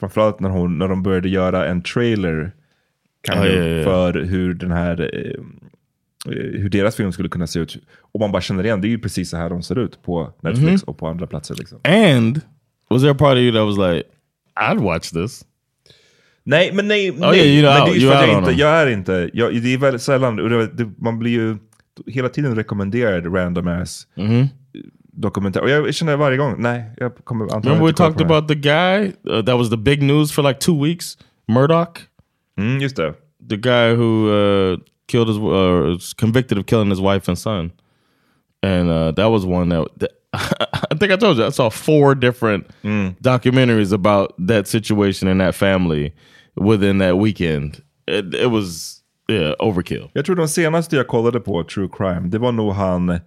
framförallt 0.01 0.41
när, 0.41 0.49
hon, 0.49 0.79
när 0.79 0.89
de 0.89 1.03
började 1.03 1.29
göra 1.29 1.67
en 1.67 1.83
trailer 1.83 2.53
Ja, 3.29 3.41
of, 3.41 3.47
ja, 3.47 3.53
ja. 3.53 3.85
för 3.85 4.15
hur 4.15 4.55
den 4.55 4.71
här 4.73 5.01
eh, 5.15 5.31
eh, 6.33 6.61
hur 6.61 6.69
deras 6.69 6.97
film 6.97 7.13
skulle 7.13 7.29
kunna 7.29 7.47
se 7.47 7.59
ut. 7.61 7.77
Och 7.99 8.21
man 8.21 8.33
bara 8.33 8.43
känner 8.43 8.65
igen, 8.65 8.81
det 8.81 8.87
är 8.87 8.91
ju 8.91 8.99
precis 8.99 9.31
så 9.31 9.37
här 9.37 9.51
de 9.51 9.63
ser 9.63 9.79
ut 9.79 10.03
på 10.03 10.33
Netflix 10.41 10.83
Mm-hmm. 10.83 10.89
och 10.89 10.99
på 10.99 11.09
andra 11.09 11.27
platser. 11.27 11.55
Liksom. 11.55 11.79
And 11.85 12.41
was 12.91 13.03
there 13.03 13.11
a 13.13 13.17
part 13.19 13.33
of 13.37 13.39
you 13.39 13.53
that 13.53 13.67
was 13.67 13.79
like, 13.95 14.09
I'd 14.61 14.81
watch 14.81 15.11
this? 15.13 15.45
Nej, 16.45 16.73
men 16.73 16.89
nej. 16.89 17.11
Oh, 17.11 17.17
nej. 17.21 17.59
yeah, 17.59 17.73
men 17.75 17.83
out. 17.83 17.95
det 18.01 18.07
är 18.07 18.09
för 18.11 18.17
att 18.23 18.29
jag 18.29 18.39
inte, 18.39 18.53
jag 18.53 18.71
är 18.83 18.87
inte, 18.87 19.31
jag, 19.33 19.63
det 19.63 19.75
är 19.75 19.79
väldigt 19.79 20.03
sällan, 20.03 20.37
det, 20.77 20.91
man 20.99 21.19
blir 21.19 21.31
ju 21.31 21.57
hela 22.07 22.29
tiden 22.29 22.55
rekommenderad 22.57 23.35
random 23.35 23.69
ass 23.69 24.07
Mm-hmm. 24.17 24.49
dokumentär. 25.13 25.61
Och 25.61 25.71
jag 25.71 25.95
känner 25.95 26.17
varje 26.17 26.37
gång, 26.37 26.55
nej, 26.59 26.85
jag 26.97 27.17
kommer 27.25 27.45
antagligen 27.45 27.69
Remember 27.79 27.87
we 27.87 27.97
talked 27.97 28.27
about 28.31 28.49
the 28.49 28.55
guy 28.55 29.13
uh, 29.31 29.45
that 29.45 29.59
was 29.59 29.71
the 29.71 29.77
big 29.77 30.03
news 30.03 30.33
for 30.33 30.43
like 30.43 30.61
two 30.61 30.83
weeks 30.83 31.19
Murdoch, 31.49 31.99
Mm, 32.59 32.81
just 32.83 32.97
det. 32.97 33.15
the 33.49 33.57
guy 33.57 33.95
who 33.95 34.29
uh, 34.31 34.79
killed 35.09 35.29
his, 35.29 35.37
uh, 35.39 35.43
was 35.93 36.15
convicted 36.15 36.59
of 36.59 36.67
killing 36.67 36.91
his 36.91 37.01
wife 37.01 37.29
and 37.31 37.39
son, 37.39 37.73
and 38.63 38.89
uh, 38.91 39.11
that 39.15 39.31
was 39.31 39.45
one 39.45 39.69
that, 39.71 39.89
that 39.99 40.11
I 40.91 40.95
think 40.99 41.13
I 41.13 41.17
told 41.17 41.39
you 41.39 41.47
I 41.47 41.51
saw 41.51 41.71
four 41.71 42.15
different 42.15 42.67
documentaries 43.21 43.93
about 43.93 44.35
that 44.49 44.69
situation 44.69 45.29
and 45.29 45.41
that 45.41 45.55
family 45.55 46.13
within 46.57 46.99
that 46.99 47.17
weekend. 47.19 47.83
It, 48.07 48.35
it 48.35 48.51
was 48.51 48.99
yeah 49.31 49.55
overkill. 49.59 50.11
Jag 50.13 50.25
tror 50.25 50.37
de 50.37 50.49
senaste 50.49 50.97
jag 50.97 51.07
kollade 51.07 51.41
på 51.41 51.65
True 51.65 51.89
Crime, 51.93 52.29
det 52.29 52.39
var 52.39 52.53
nog 52.53 52.73
han 52.73 53.09
eh, 53.11 53.19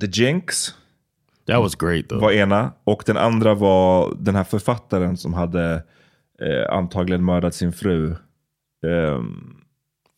The 0.00 0.06
Jinx 0.22 0.74
That 1.46 1.60
was 1.60 1.74
great 1.74 2.08
though. 2.08 2.22
var 2.22 2.32
ena. 2.32 2.72
Och 2.84 3.02
den 3.06 3.16
andra 3.16 3.54
var 3.54 4.14
den 4.18 4.34
här 4.34 4.44
författaren 4.44 5.16
som 5.16 5.34
hade 5.34 5.82
eh, 6.40 6.74
antagligen 6.76 7.24
mördat 7.24 7.54
sin 7.54 7.72
fru. 7.72 8.16
Ehm, 8.86 9.56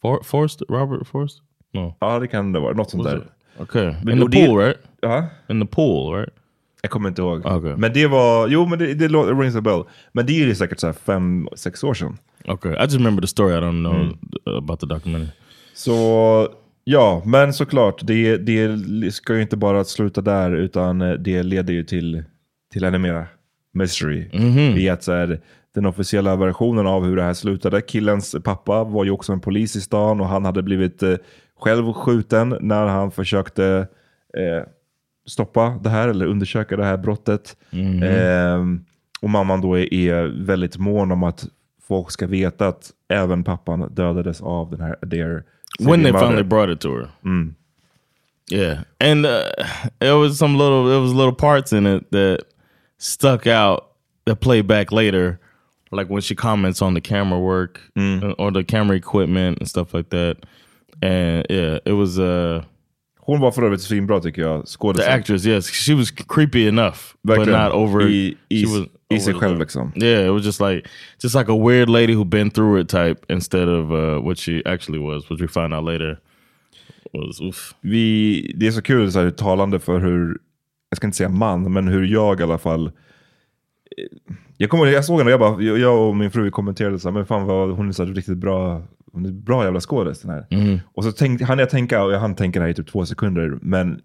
For, 0.03 0.23
Forrest, 0.23 0.63
Robert 0.69 1.07
Forrest? 1.07 1.39
No. 1.73 1.97
ja, 2.01 2.19
det 2.19 2.29
kan 2.29 2.53
det 2.53 2.61
vara. 2.61 2.73
Något 2.75 2.91
sånt 2.91 3.05
där. 3.05 3.27
Okay. 3.59 3.89
In 3.89 4.31
the 4.31 4.47
pool, 4.47 4.59
right? 4.59 4.79
Ja, 5.01 5.27
In 5.49 5.61
the 5.61 5.67
pool, 5.67 6.15
right? 6.15 6.35
jag 6.85 6.91
kommer 6.91 7.09
inte 7.09 7.23
ihåg. 7.23 7.43
Okej. 7.45 7.77
Men 7.77 7.93
det 7.93 8.07
var, 8.07 8.49
jo 8.49 8.67
men 8.67 8.79
det, 8.79 8.95
det 8.95 9.09
rings 9.09 9.57
a 9.57 9.61
bell. 9.61 9.83
Men 10.13 10.27
det 10.27 10.33
är 10.33 10.47
ju 10.47 10.55
säkert 10.55 10.81
så 10.81 10.87
här 10.87 10.95
fem, 10.95 11.49
sex 11.57 11.85
år 11.85 11.95
sedan. 11.95 12.19
Okay. 12.49 12.73
I 12.73 12.81
just 12.81 12.97
remember 12.97 13.21
the 13.21 13.27
story. 13.27 13.55
I 13.55 13.61
don't 13.61 13.81
know 13.81 14.17
about 14.59 14.81
the 14.81 14.87
documentary. 14.87 15.31
Så 15.75 16.49
ja, 16.85 17.23
men 17.25 17.53
såklart, 17.53 18.07
det, 18.07 18.37
det 18.37 19.15
ska 19.15 19.35
ju 19.35 19.43
inte 19.43 19.57
bara 19.57 19.85
sluta 19.85 20.21
där 20.21 20.51
utan 20.51 21.01
eh, 21.01 21.13
det 21.13 21.43
leder 21.43 21.73
ju 21.73 21.85
till, 21.85 22.25
till 22.73 22.85
ännu 22.85 22.99
mera 22.99 23.27
mystery. 23.73 24.29
I 24.77 24.89
att 24.89 25.03
så 25.03 25.13
här, 25.13 25.41
den 25.75 25.87
officiella 25.87 26.37
versionen 26.37 26.87
av 26.87 27.05
hur 27.05 27.17
det 27.17 27.23
här 27.23 27.35
slutade. 27.35 27.81
Killens 27.81 28.37
pappa 28.45 28.85
var 28.85 29.05
ju 29.05 29.11
också 29.11 29.33
en 29.33 29.41
polis 29.41 29.77
i 29.77 29.81
stan 29.81 30.21
och 30.21 30.29
han 30.29 30.45
hade 30.45 30.63
blivit 30.63 31.03
eh, 31.03 31.15
själv 31.65 31.93
skjuten 31.93 32.59
när 32.61 32.87
han 32.87 33.11
försökte 33.11 33.89
eh, 34.37 34.69
stoppa 35.27 35.81
det 35.83 35.91
här 35.91 36.09
eller 36.09 36.27
undersöka 36.27 36.77
det 36.77 36.85
här 36.85 36.97
brottet. 36.97 37.57
Ehm, 38.03 38.85
och 39.21 39.31
mamman 39.31 39.61
då 39.61 39.79
är, 39.79 39.95
är 39.95 40.45
väldigt 40.45 40.77
mån 40.77 41.13
om 41.13 41.23
att 41.23 41.47
folk 41.89 42.11
ska 42.11 42.27
veta 42.27 42.69
att 42.69 42.91
även 43.09 43.45
pappan 43.45 43.95
dödades 43.95 44.41
av 44.41 44.71
den 44.71 44.81
här 44.81 44.97
Adair. 45.03 45.45
when 45.81 46.03
they 46.03 46.13
finally 46.13 46.43
brought 46.43 46.71
it 46.71 46.81
to 46.81 46.89
her. 46.89 47.09
Yeah, 48.51 48.85
and 49.01 49.27
uh, 49.27 49.43
it 50.01 50.13
was 50.13 50.39
some 50.39 50.59
little, 50.59 50.97
it 50.97 51.01
was 51.01 51.13
little 51.13 51.35
parts 51.35 51.73
in 51.73 51.87
it 51.87 52.11
that 52.11 52.45
stuck 52.99 53.47
out 53.47 53.85
that 54.27 54.41
play 54.41 54.63
back 54.63 54.93
later, 54.93 55.39
like 55.91 56.11
when 56.11 56.21
she 56.21 56.35
comments 56.35 56.83
on 56.83 56.95
the 56.95 57.01
camera 57.01 57.39
work 57.39 57.81
uh, 57.97 58.35
or 58.39 58.51
the 58.51 58.63
camera 58.65 58.97
equipment 58.97 59.59
and 59.59 59.69
stuff 59.69 59.95
like 59.95 60.11
that. 60.11 60.37
And 61.03 61.47
yeah, 61.51 61.79
it 61.85 61.93
was 61.93 62.19
uh 62.19 62.63
Hon 63.27 63.41
var 63.41 63.51
för 63.51 63.63
övrigt 63.63 63.81
svinbra 63.81 64.21
tycker 64.21 64.43
jag, 64.43 64.61
the 64.61 64.67
skådespelare. 64.67 65.19
actress. 65.19 65.47
Yes, 65.47 65.71
she 65.71 65.95
was 65.95 66.11
creepy 66.11 66.69
enough, 66.69 66.97
but 67.23 67.39
Verkligen. 67.39 67.61
not 67.65 67.73
over. 67.73 68.09
I, 68.09 68.37
i, 68.49 68.65
was 68.65 68.87
I 69.15 69.21
sig 69.21 69.35
själv 69.35 69.55
the- 69.55 69.59
liksom. 69.61 69.93
Yeah, 69.97 70.27
it 70.27 70.33
was 70.33 70.45
just 70.47 70.61
like 70.61 70.89
just 71.23 71.35
like 71.35 71.53
a 71.53 71.57
weird 71.57 71.89
lady 71.89 72.15
who 72.15 72.25
been 72.25 72.51
through 72.51 72.81
it 72.81 72.89
type 72.89 73.17
instead 73.29 73.69
of 73.69 73.91
uh, 73.91 74.21
what 74.27 74.39
she 74.39 74.63
actually 74.67 74.99
was, 74.99 75.31
which 75.31 75.41
we 75.41 75.49
find 75.49 75.75
out 75.75 75.85
later 75.85 76.19
was 77.13 77.41
oof. 77.41 77.75
Vi, 77.81 78.53
det 78.57 78.67
är 78.67 78.71
så 78.71 78.83
kul, 78.83 79.13
så 79.13 79.21
här, 79.21 79.31
talande 79.31 79.79
för 79.81 80.01
hur, 80.01 80.39
jag 80.91 80.97
ska 80.97 81.07
inte 81.07 81.17
säga 81.17 81.29
man, 81.29 81.73
men 81.73 81.89
hur 81.89 82.05
jag 82.07 82.41
i 82.41 82.43
alla 82.43 82.59
fall 82.59 82.87
eh, 82.87 82.93
jag, 84.57 84.71
kommer, 84.71 84.87
jag 84.87 85.05
såg 85.05 85.19
henne 85.19 85.29
och 85.29 85.33
jag, 85.33 85.41
bara, 85.41 85.63
jag 85.63 86.09
och 86.09 86.17
min 86.17 86.31
fru 86.31 86.51
kommenterade 86.51 86.99
så 86.99 87.09
här, 87.09 87.15
men 87.15 87.27
fan 87.27 87.45
vad 87.47 87.71
hon 87.71 87.89
är 87.89 87.93
så 87.93 88.05
riktigt 88.05 88.39
bra, 88.39 88.83
hon 89.15 89.27
är 89.27 89.31
bra 89.31 89.65
jävla 89.65 89.81
skådis 89.81 90.21
den 90.21 90.31
här. 90.31 90.47
Och 90.95 91.05
så 91.05 91.13
tänkte, 91.13 91.45
hann 91.45 91.59
jag 91.59 91.71
tänka, 91.71 92.05
och 92.05 92.13
jag 92.13 92.21
hann 92.21 92.35
tänka 92.35 92.59
det 92.59 92.65
här 92.65 92.71
i 92.71 92.75
typ 92.75 92.89
två 92.89 93.07
sekunder, 93.07 93.59
men 93.63 94.01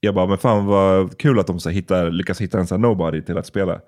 jag 0.00 0.14
bara, 0.14 0.26
men 0.26 0.38
fan 0.38 0.66
vad 0.66 1.18
kul 1.18 1.38
att 1.38 1.46
de 1.46 1.60
så 1.60 1.70
hittar, 1.70 2.10
lyckas 2.10 2.40
hitta 2.40 2.58
en 2.58 2.66
sån 2.66 2.82
här 2.82 2.88
nobody 2.88 3.22
till 3.22 3.38
att 3.38 3.46
spela. 3.46 3.80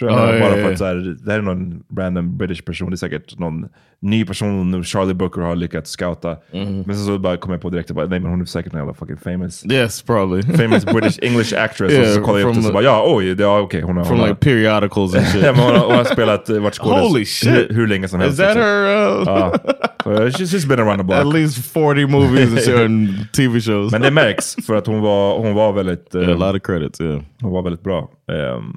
Ja, 0.00 0.06
Jag 0.06 0.34
ja, 0.36 0.40
bara 0.40 0.56
ja, 0.58 0.64
för 0.64 0.72
att 0.72 0.78
så 0.78 0.84
här, 0.84 1.16
det 1.24 1.30
här 1.32 1.38
är 1.38 1.42
någon 1.42 1.82
random 1.98 2.36
British 2.36 2.64
person, 2.64 2.90
det 2.90 2.94
är 2.94 2.96
säkert 2.96 3.38
någon 3.38 3.68
ny 4.00 4.24
person 4.24 4.84
Charlie 4.84 5.14
Booker 5.14 5.40
har 5.40 5.56
lyckats 5.56 5.90
scouta. 5.90 6.36
Mm. 6.52 6.82
Men 6.86 6.96
så, 6.96 7.04
så 7.04 7.18
bara 7.18 7.36
kom 7.36 7.52
jag 7.52 7.60
på 7.60 7.70
direkt, 7.70 7.90
och 7.90 7.96
bara, 7.96 8.06
nej 8.06 8.20
men 8.20 8.30
hon 8.30 8.40
är 8.40 8.44
säkert 8.44 8.72
en 8.72 8.78
jävla 8.78 8.94
fucking 8.94 9.16
famous 9.16 9.66
Yes, 9.72 10.02
probably 10.02 10.42
famous 10.56 10.84
British 10.86 11.18
English 11.22 11.54
actress. 11.62 11.92
Yeah, 11.92 12.08
och 12.08 12.14
så 12.14 12.22
kollar 12.22 12.38
jag 12.38 12.48
upp 12.48 12.54
det 12.54 12.58
och 12.60 12.64
så 12.64 12.72
bara, 12.72 12.82
ja 12.84 13.04
oj, 13.06 13.34
det, 13.34 13.42
ja, 13.42 13.60
okej 13.60 13.80
hon 13.82 13.96
har... 13.96 14.04
from 14.04 14.18
hon 14.18 14.28
like 14.28 14.40
periodicals 14.40 15.14
and 15.14 15.24
har, 15.24 15.32
shit. 15.32 15.42
ja, 15.42 15.52
men 15.52 15.60
hon, 15.60 15.72
har, 15.76 15.86
hon 15.86 15.96
har 15.96 16.04
spelat, 16.04 16.48
eh, 16.48 16.58
varit 16.58 16.74
skådis 16.74 17.02
Holy 17.08 17.24
shit. 17.24 17.50
hur, 17.50 17.68
hur 17.74 17.86
länge 17.86 18.08
som 18.08 18.20
helst. 18.20 18.32
Is 18.32 18.38
that 18.38 18.56
liksom. 18.56 18.62
her? 18.62 19.20
Uh. 19.20 19.52
Så, 20.02 20.10
she's, 20.38 20.52
she's 20.54 20.68
been 20.68 20.80
around 20.80 21.08
the 21.08 21.14
At 21.16 21.22
block. 21.22 21.34
least 21.34 21.72
forty 21.72 22.06
movies 22.06 22.50
and 22.50 22.60
shit 22.60 22.80
and 22.80 23.08
TV 23.32 23.60
shows. 23.60 23.92
Men 23.92 24.00
det 24.00 24.10
märks 24.10 24.56
för 24.66 24.74
att 24.76 24.86
hon 24.86 25.00
var, 25.00 25.38
hon 25.38 25.54
var 25.54 25.72
väldigt, 25.72 26.14
eh, 26.14 26.20
Yeah, 26.22 26.42
a 26.42 26.46
lot 26.52 26.56
of 26.62 26.66
credits. 26.66 27.00
Yeah. 27.00 27.20
hon 27.40 27.52
var 27.52 27.62
väldigt 27.62 27.82
bra. 27.82 28.10
Ehm, 28.32 28.76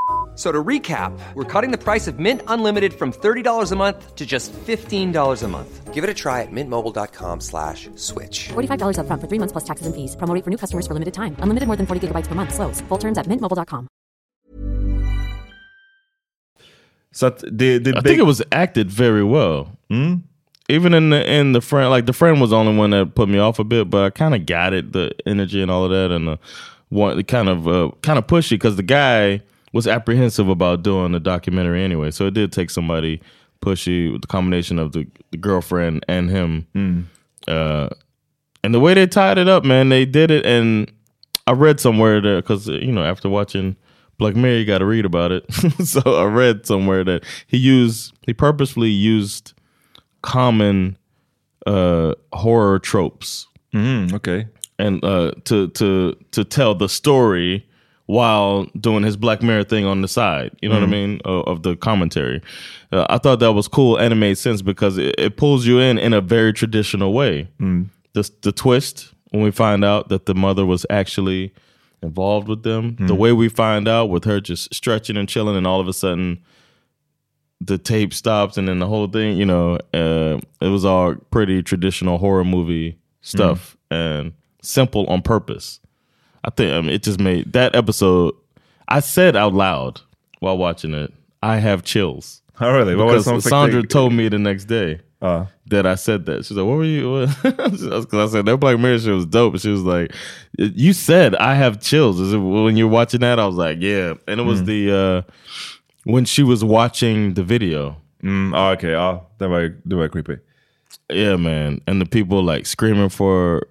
F- 0.33 0.37
So 0.37 0.51
to 0.51 0.63
recap, 0.63 1.11
we're 1.35 1.43
cutting 1.61 1.71
the 1.71 1.77
price 1.77 2.07
of 2.11 2.17
Mint 2.17 2.41
Unlimited 2.47 2.93
from 2.93 3.11
$30 3.11 3.71
a 3.71 3.75
month 3.75 4.15
to 4.15 4.25
just 4.25 4.51
$15 4.67 5.43
a 5.43 5.47
month. 5.47 5.93
Give 5.93 6.03
it 6.03 6.09
a 6.09 6.13
try 6.13 6.41
at 6.41 6.51
mintmobile.com 6.51 7.41
slash 7.41 7.89
switch. 7.95 8.49
$45 8.53 8.97
upfront 8.97 9.19
for 9.21 9.27
three 9.27 9.39
months 9.39 9.51
plus 9.51 9.65
taxes 9.65 9.85
and 9.87 9.93
fees. 9.95 10.15
Promo 10.15 10.41
for 10.43 10.49
new 10.49 10.57
customers 10.57 10.87
for 10.87 10.93
limited 10.93 11.13
time. 11.13 11.35
Unlimited 11.43 11.67
more 11.67 11.75
than 11.77 11.85
40 11.85 12.07
gigabytes 12.07 12.27
per 12.27 12.35
month. 12.35 12.53
Slows. 12.53 12.81
Full 12.89 12.97
terms 12.99 13.17
at 13.17 13.27
mintmobile.com. 13.27 13.87
så 17.13 17.25
att 17.25 17.43
det, 17.51 17.79
det, 17.79 17.89
I 17.89 18.01
think 18.01 18.19
it 18.19 18.25
was 18.25 18.41
acted 18.51 18.89
very 18.91 19.23
well. 19.23 19.65
Even 20.69 20.93
in 20.93 21.09
the 21.09 21.39
in 21.39 21.53
the 21.53 21.59
friend, 21.61 21.89
like 21.95 22.05
the 22.05 22.13
friend 22.13 22.39
was 22.41 22.49
the 22.51 22.55
only 22.55 22.77
one 22.77 22.91
that 22.91 23.13
put 23.15 23.27
me 23.27 23.37
off 23.39 23.59
a 23.59 23.63
bit, 23.63 23.89
but 23.89 24.05
I 24.05 24.09
kind 24.09 24.33
of 24.35 24.45
got 24.45 24.73
it, 24.73 24.93
the 24.93 25.11
energy 25.25 25.61
and 25.61 25.69
all 25.71 25.83
of 25.83 25.91
that, 25.91 26.11
and 26.15 26.27
the 26.27 26.37
one 26.89 27.17
the 27.17 27.23
kind 27.23 27.49
of 27.49 27.67
uh, 27.67 27.91
kind 28.01 28.17
of 28.17 28.25
pushy 28.27 28.51
because 28.51 28.77
the 28.77 28.83
guy 28.83 29.41
was 29.73 29.87
apprehensive 29.87 30.49
about 30.49 30.83
doing 30.83 31.11
the 31.11 31.19
documentary 31.19 31.83
anyway. 31.83 32.11
So 32.11 32.27
it 32.27 32.33
did 32.33 32.51
take 32.51 32.69
somebody 32.69 33.21
pushy 33.61 34.11
with 34.11 34.21
the 34.21 34.27
combination 34.27 34.79
of 34.79 34.91
the, 34.91 35.07
the 35.31 35.37
girlfriend 35.37 36.05
and 36.07 36.29
him. 36.29 36.67
Uh, 37.47 37.89
and 38.63 38.73
the 38.73 38.79
way 38.79 38.93
they 38.93 39.07
tied 39.07 39.37
it 39.37 39.47
up, 39.47 39.63
man, 39.63 39.89
they 39.89 40.05
did 40.05 40.31
it. 40.31 40.45
And 40.45 40.91
I 41.47 41.53
read 41.53 41.79
somewhere 41.79 42.21
that 42.21 42.43
because 42.43 42.67
you 42.67 42.91
know 42.91 43.03
after 43.03 43.29
watching 43.29 43.75
Black 44.17 44.35
Mirror, 44.35 44.57
you 44.57 44.65
got 44.65 44.79
to 44.79 44.85
read 44.85 45.05
about 45.05 45.31
it. 45.31 45.51
so 45.83 46.01
I 46.05 46.25
read 46.25 46.65
somewhere 46.65 47.03
that 47.03 47.23
he 47.47 47.57
used 47.57 48.13
he 48.25 48.33
purposefully 48.33 48.89
used 48.89 49.53
common 50.21 50.97
uh, 51.65 52.13
horror 52.33 52.79
tropes 52.79 53.47
mm, 53.73 54.09
okej. 54.11 54.47
and 54.79 55.03
uh, 55.03 55.31
to 55.45 55.67
to 55.69 56.15
to 56.31 56.43
tell 56.43 56.75
the 56.75 56.89
story 56.89 57.67
while 58.11 58.65
doing 58.77 59.03
his 59.03 59.15
Black 59.15 59.41
Mirror 59.41 59.63
thing 59.63 59.85
on 59.85 60.01
the 60.01 60.07
side. 60.07 60.51
You 60.61 60.67
know 60.67 60.75
what 60.75 60.83
I 60.83 60.91
mean 60.91 61.21
of, 61.23 61.47
of 61.47 61.63
the 61.63 61.77
commentary. 61.77 62.41
Uh, 62.91 63.05
I 63.09 63.17
thought 63.17 63.39
that 63.39 63.53
was 63.53 63.69
cool 63.69 63.95
and 63.95 64.11
it 64.11 64.17
made 64.17 64.37
sense 64.37 64.61
because 64.61 64.97
it, 64.97 65.15
it 65.17 65.37
pulls 65.37 65.65
you 65.65 65.79
in 65.79 65.97
in 65.97 66.11
a 66.13 66.19
very 66.19 66.51
traditional 66.51 67.13
way. 67.13 67.47
The 68.11 68.29
the 68.41 68.51
twist 68.51 69.13
when 69.29 69.43
we 69.43 69.51
find 69.51 69.85
out 69.85 70.09
that 70.09 70.25
the 70.25 70.35
mother 70.35 70.65
was 70.65 70.85
actually 70.89 71.53
involved 72.03 72.49
with 72.49 72.63
them, 72.63 72.97
the 72.99 73.15
way 73.15 73.31
we 73.31 73.47
find 73.47 73.87
out 73.87 74.09
with 74.09 74.25
her 74.25 74.41
just 74.41 74.73
stretching 74.73 75.15
and 75.15 75.29
chilling, 75.29 75.55
and 75.55 75.65
all 75.65 75.79
of 75.79 75.87
a 75.87 75.93
sudden 75.93 76.39
the 77.61 77.77
tape 77.77 78.13
stops 78.13 78.57
and 78.57 78.67
then 78.67 78.79
the 78.79 78.87
whole 78.87 79.07
thing, 79.07 79.37
you 79.37 79.45
know, 79.45 79.75
uh, 79.93 80.37
it 80.59 80.67
was 80.67 80.83
all 80.83 81.15
pretty 81.29 81.63
traditional 81.63 82.17
horror 82.17 82.43
movie 82.43 82.97
stuff 83.21 83.77
and 83.89 84.33
simple 84.61 85.05
on 85.07 85.21
purpose. 85.21 85.79
I 86.43 86.49
think 86.49 86.73
I 86.73 86.81
mean, 86.81 86.89
it 86.91 87.03
just 87.03 87.19
made 87.19 87.53
that 87.53 87.75
episode. 87.75 88.33
I 88.87 88.99
said 89.01 89.35
out 89.35 89.53
loud 89.53 90.01
while 90.39 90.57
watching 90.57 90.93
it, 90.93 91.13
I 91.43 91.57
have 91.57 91.83
chills. 91.83 92.41
Oh, 92.59 92.71
really? 92.71 92.95
Det 92.95 93.23
Because 93.23 93.43
Sandra 93.49 93.83
told 93.83 94.13
me 94.13 94.29
the 94.29 94.37
next 94.37 94.65
day 94.65 94.99
Ja. 95.21 95.45
that 95.69 95.85
I 95.85 95.95
said 95.95 96.25
that. 96.25 96.45
She's 96.45 96.57
like, 96.57 96.65
"What 96.67 96.77
were 96.77 96.83
you?" 96.83 97.27
Because 97.43 98.13
I 98.13 98.27
said 98.27 98.45
that 98.45 98.57
Black 98.57 98.79
Mirror 98.79 98.99
shit 98.99 99.13
was 99.13 99.25
dope. 99.25 99.59
She 99.59 99.69
was 99.69 99.83
like, 99.83 100.13
"You 100.57 100.93
said 100.93 101.35
I 101.35 101.53
have 101.55 101.79
chills." 101.79 102.19
Is 102.19 102.33
it 102.33 102.37
when 102.37 102.75
you're 102.77 102.87
watching 102.87 103.21
that? 103.21 103.39
I 103.39 103.45
was 103.45 103.55
like, 103.55 103.77
"Yeah," 103.81 104.15
and 104.27 104.39
it 104.39 104.43
was 104.43 104.63
the 104.63 104.91
uh, 104.91 105.21
when 106.03 106.25
she 106.25 106.43
was 106.43 106.63
watching 106.63 107.33
the 107.35 107.43
video. 107.43 107.95
Mm, 108.23 108.51
ja, 108.53 108.71
okej, 108.71 108.91
ja. 108.91 109.19
Det 109.39 109.47
var, 109.47 109.59
ju- 109.61 109.81
det 109.87 110.09
creepy. 110.11 110.37
Yeah, 111.09 111.37
man, 111.37 111.81
and 111.87 112.01
the 112.01 112.05
people 112.05 112.43
like 112.43 112.65
screaming 112.65 113.09
for 113.09 113.67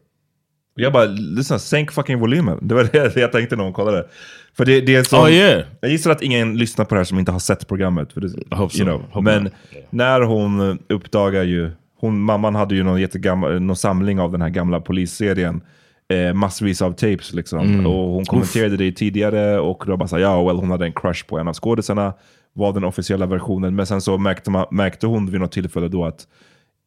Jag 0.82 0.92
bara, 0.92 1.04
lyssna, 1.04 1.58
sänk 1.58 1.92
fucking 1.92 2.18
volymen. 2.18 2.58
Det 2.62 2.74
var 2.74 2.88
det 2.92 3.16
jag 3.20 3.32
tänkte 3.32 3.56
när 3.56 3.64
hon 3.64 3.72
kollade. 3.72 4.06
För 4.56 4.64
det, 4.64 4.80
det 4.80 4.94
är 4.94 5.02
som, 5.02 5.20
Oh, 5.20 5.30
yeah. 5.30 5.64
Jag 5.80 5.90
gissar 5.90 6.10
att 6.10 6.22
ingen 6.22 6.56
lyssnar 6.56 6.84
på 6.84 6.94
det 6.94 6.98
här 6.98 7.04
som 7.04 7.18
inte 7.18 7.32
har 7.32 7.38
sett 7.38 7.68
programmet. 7.68 8.12
För 8.12 8.20
det, 8.20 8.56
hope 8.56 8.74
so. 8.74 8.82
you 8.82 8.88
know. 8.88 9.02
Hope 9.10 9.20
Men 9.20 9.44
not. 9.44 9.52
när 9.90 10.20
hon 10.20 10.78
uppdagar 10.88 11.42
ju, 11.42 11.70
hon, 12.00 12.20
mamman 12.20 12.54
hade 12.54 12.74
ju 12.74 12.82
någon 12.82 13.00
jättegammal, 13.00 13.60
någon 13.60 13.76
samling 13.76 14.20
av 14.20 14.32
den 14.32 14.42
här 14.42 14.48
gamla 14.48 14.80
polisserien. 14.80 15.60
Eh, 16.08 16.34
massvis 16.34 16.82
av 16.82 16.92
tapes 16.92 17.32
liksom. 17.32 17.58
Mm. 17.58 17.86
Och 17.86 18.10
hon 18.10 18.24
kommenterade 18.24 18.76
det 18.76 18.92
tidigare 18.92 19.60
och 19.60 19.84
då 19.86 19.96
bara 19.96 20.08
såhär, 20.08 20.22
ja 20.22 20.44
well, 20.44 20.56
hon 20.56 20.70
hade 20.70 20.84
en 20.86 20.92
crush 20.92 21.26
på 21.26 21.38
en 21.38 21.48
av 21.48 21.54
skådisarna. 21.54 22.14
Var 22.52 22.72
den 22.72 22.84
officiella 22.84 23.26
versionen. 23.26 23.74
Men 23.76 23.86
sen 23.86 24.00
så 24.00 24.18
märkte, 24.18 24.50
man, 24.50 24.66
märkte 24.70 25.06
hon 25.06 25.30
vid 25.30 25.40
något 25.40 25.52
tillfälle 25.52 25.88
då 25.88 26.04
att 26.04 26.26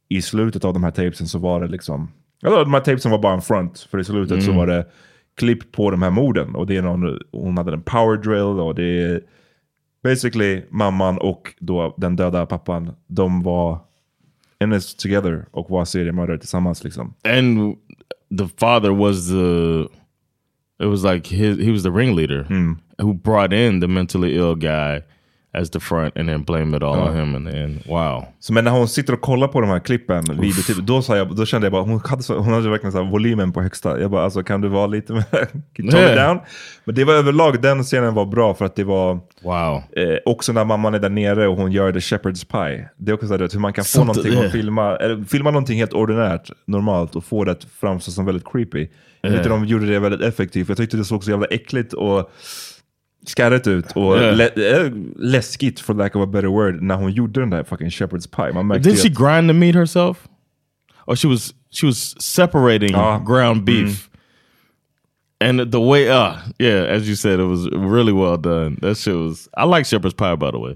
i 0.09 0.21
slutet 0.21 0.65
av 0.65 0.73
de 0.73 0.83
här 0.83 0.91
tapesen 0.91 1.27
så 1.27 1.39
var 1.39 1.61
det 1.61 1.67
liksom, 1.67 2.11
ja, 2.43 2.63
de 2.63 2.73
här 2.73 2.81
tapesen 2.81 3.11
var 3.11 3.19
bara 3.19 3.33
en 3.33 3.41
front. 3.41 3.79
För 3.79 3.99
i 3.99 4.03
slutet 4.03 4.43
så 4.43 4.51
var 4.51 4.67
det 4.67 4.85
klipp 5.37 5.71
på 5.71 5.91
de 5.91 6.01
här 6.01 6.09
morden. 6.09 6.55
Och 6.55 6.67
det 6.67 6.77
är 6.77 6.81
någon, 6.81 7.19
hon 7.31 7.57
hade 7.57 7.73
en 7.73 7.81
power 7.81 8.17
drill 8.17 8.59
och 8.59 8.75
det 8.75 9.01
är 9.01 9.21
basically 10.03 10.61
mamman 10.69 11.17
och 11.17 11.53
då 11.59 11.95
den 11.97 12.15
döda 12.15 12.45
pappan. 12.45 12.91
De 13.07 13.43
var 13.43 13.79
in 14.63 14.71
this 14.71 14.95
together 14.95 15.45
och 15.51 15.69
var 15.69 15.85
seriemördare 15.85 16.37
tillsammans 16.37 16.83
liksom. 16.83 17.13
and 17.23 17.77
the 18.37 18.47
father 18.57 18.89
was 18.89 19.27
the 19.27 19.83
it 20.83 20.89
was 20.89 21.03
like 21.03 21.35
his 21.35 21.59
he 21.59 21.71
was 21.71 21.83
the 21.83 21.89
ringleader 21.89 22.45
who 22.97 23.13
brought 23.13 23.53
in 23.53 23.81
the 23.81 23.87
mentally 23.87 24.35
ill 24.35 24.55
guy 24.55 25.01
as 25.53 25.69
the 25.69 25.79
front 25.79 26.17
and 26.17 26.29
then 26.29 26.43
blame 26.43 26.77
it 26.77 26.83
all 26.83 26.99
on 26.99 27.15
him 27.15 27.35
and 27.35 27.47
then 27.51 27.79
wow 27.87 28.25
Så 28.39 28.53
men 28.53 28.63
när 28.63 28.71
hon 28.71 28.87
sitter 28.87 29.13
och 29.13 29.21
kollar 29.21 29.47
på 29.47 29.61
de 29.61 29.69
här 29.69 29.79
klippen, 29.79 30.23
videotip, 30.39 30.77
då, 30.77 31.01
sa 31.01 31.17
jag, 31.17 31.35
då 31.35 31.45
kände 31.45 31.65
jag 31.65 31.71
bara, 31.71 31.81
hon 31.81 32.01
hade, 32.05 32.23
så, 32.23 32.37
hon 32.37 32.53
hade 32.53 32.69
verkligen 32.69 32.91
så 32.91 33.03
volymen 33.03 33.51
på 33.51 33.61
högsta. 33.61 33.99
Jag 34.01 34.11
bara, 34.11 34.23
alltså 34.23 34.43
kan 34.43 34.61
du 34.61 34.67
vara 34.67 34.87
lite 34.87 35.13
mer, 35.13 35.23
tone 35.91 36.01
Yeah. 36.01 36.27
down? 36.27 36.39
Men 36.85 36.95
det 36.95 37.03
var 37.03 37.13
överlag, 37.13 37.61
den 37.61 37.83
scenen 37.83 38.13
var 38.13 38.25
bra 38.25 38.53
för 38.53 38.65
att 38.65 38.75
det 38.75 38.83
var, 38.83 39.19
wow 39.43 39.75
eh, 39.95 40.17
också 40.25 40.53
när 40.53 40.65
mamman 40.65 40.93
är 40.93 40.99
där 40.99 41.09
nere 41.09 41.47
och 41.47 41.57
hon 41.57 41.71
gör 41.71 41.91
the 41.91 41.99
shepherd's 41.99 42.45
pie. 42.51 42.89
Det 42.97 43.11
är 43.11 43.15
också 43.15 43.27
så 43.27 43.33
här, 43.33 43.49
hur 43.53 43.59
man 43.59 43.73
kan 43.73 43.83
få 43.83 43.87
Sånt- 43.89 44.07
någonting 44.07 44.33
yeah. 44.33 44.45
och 44.45 44.51
filma, 44.51 44.95
eller, 44.95 45.23
filma 45.23 45.51
någonting 45.51 45.77
helt 45.77 45.93
ordinärt, 45.93 46.51
normalt 46.65 47.15
och 47.15 47.25
få 47.25 47.43
det 47.43 47.51
att 47.51 47.63
framstå 47.79 48.11
som 48.11 48.25
väldigt 48.25 48.47
creepy. 48.51 48.87
Jag 49.21 49.33
tyckte 49.33 49.49
de 49.49 49.65
gjorde 49.65 49.85
det 49.85 49.99
väldigt 49.99 50.21
effektivt. 50.21 50.69
Jag 50.69 50.77
tyckte 50.77 50.97
det 50.97 51.05
såg 51.05 51.23
så 51.23 51.31
jävla 51.31 51.45
äckligt 51.45 51.93
och 51.93 52.31
skarrigt 53.25 53.67
ut 53.67 53.91
och 53.95 54.17
Yeah. 54.17 54.35
lä 54.37 54.47
eh, 54.47 54.91
läskigt 55.15 55.79
for 55.79 55.93
lack 55.93 56.15
of 56.15 56.21
a 56.23 56.25
better 56.25 56.47
word 56.49 56.81
när 56.81 56.95
hon 56.95 57.11
gjorde 57.11 57.39
den 57.39 57.49
där 57.49 57.63
fucking 57.63 57.89
shepherd's 57.89 58.27
pie. 58.35 58.53
Man 58.53 58.67
märkte 58.67 58.89
did 58.89 58.99
she 58.99 59.09
grind 59.09 59.49
the 59.49 59.53
meat 59.53 59.75
herself 59.75 60.27
or 61.07 61.15
she 61.15 61.27
was 61.27 61.53
she 61.71 61.85
was 61.87 62.15
separating 62.23 62.95
Ah. 62.95 63.19
ground 63.19 63.63
beef 63.65 64.09
and 65.41 65.71
the 65.71 65.79
way 65.79 66.09
uh 66.09 66.35
yeah 66.59 66.95
as 66.95 67.07
you 67.07 67.15
said 67.15 67.39
it 67.39 67.47
was 67.47 67.67
really 67.71 68.13
well 68.13 68.37
done 68.37 68.75
that 68.81 68.97
shit 68.97 69.15
was 69.15 69.49
i 69.57 69.65
like 69.65 69.85
shepherd's 69.85 70.15
pie 70.15 70.35
by 70.35 70.51
the 70.51 70.57
way 70.59 70.75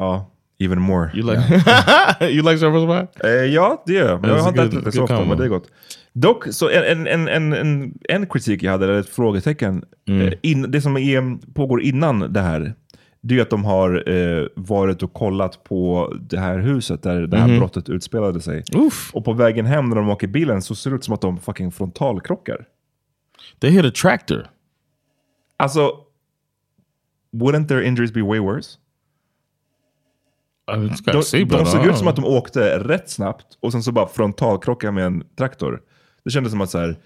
Ja, 0.00 0.20
even 0.58 0.80
more. 0.80 1.10
you 1.14 1.22
like 1.22 1.40
you 2.20 2.42
like 2.42 2.56
shepherd's 2.66 2.86
pie 3.20 3.28
Eh, 3.28 3.44
ja, 3.44 3.82
det 3.86 3.92
gör 3.92 4.08
jag. 4.08 4.20
Men 4.20 4.30
jag 4.30 4.38
har 4.38 4.48
inte 4.48 4.62
ätit 4.62 4.84
det 4.84 4.92
så 4.92 5.02
ofta, 5.02 5.24
men 5.24 5.38
det 5.38 5.44
är 5.44 5.48
gott. 5.48 5.70
Dock, 6.12 6.44
så 6.50 6.68
en, 6.70 7.06
en, 7.06 7.28
en, 7.28 7.52
en, 7.52 7.98
en 8.08 8.26
kritik 8.26 8.62
jag 8.62 8.72
hade, 8.72 8.84
eller 8.84 9.00
ett 9.00 9.08
frågetecken. 9.08 9.84
Mm. 10.08 10.26
Eh, 10.26 10.32
in, 10.42 10.70
det 10.70 10.80
som 10.80 10.96
är, 10.96 11.52
pågår 11.54 11.82
innan 11.82 12.32
det 12.32 12.40
här, 12.40 12.74
det 13.20 13.38
är 13.38 13.42
att 13.42 13.50
de 13.50 13.64
har 13.64 14.08
eh, 14.10 14.46
varit 14.56 15.02
och 15.02 15.12
kollat 15.12 15.64
på 15.64 16.12
det 16.20 16.38
här 16.38 16.58
huset 16.58 17.02
där 17.02 17.20
det 17.26 17.36
här 17.36 17.48
Mhm. 17.48 17.58
brottet 17.58 17.88
utspelade 17.88 18.40
sig. 18.40 18.64
Oof. 18.74 19.10
Och 19.14 19.24
på 19.24 19.32
vägen 19.32 19.66
hem 19.66 19.88
när 19.88 19.96
de 19.96 20.08
åker 20.08 20.26
bilen 20.26 20.62
så 20.62 20.74
ser 20.74 20.90
det 20.90 20.96
ut 20.96 21.04
som 21.04 21.14
att 21.14 21.20
de 21.20 21.38
fucking 21.40 21.72
frontalkrockar. 21.72 22.64
they 23.60 23.70
hit 23.70 23.84
a 23.84 23.90
tractor 24.02 24.50
Alltså, 25.56 25.90
wouldn't 27.32 27.68
their 27.68 27.82
injuries 27.82 28.12
be 28.12 28.22
way 28.22 28.38
worse? 28.40 28.78
I 30.72 30.76
De, 30.76 31.44
de 31.48 31.66
såg 31.66 31.84
I 31.86 31.88
ut 31.88 31.98
som 31.98 32.08
att 32.08 32.16
de 32.16 32.24
åkte 32.24 32.78
rätt 32.78 33.10
snabbt 33.10 33.46
och 33.60 33.72
sen 33.72 33.82
så 33.82 33.92
bara 33.92 34.06
frontalkrockade 34.08 34.92
med 34.92 35.04
en 35.06 35.24
traktor. 35.38 35.80
Det 36.24 36.30
kändes 36.30 36.52
som 36.52 36.60
att 36.60 36.70
så 36.70 36.78
här, 36.78 36.96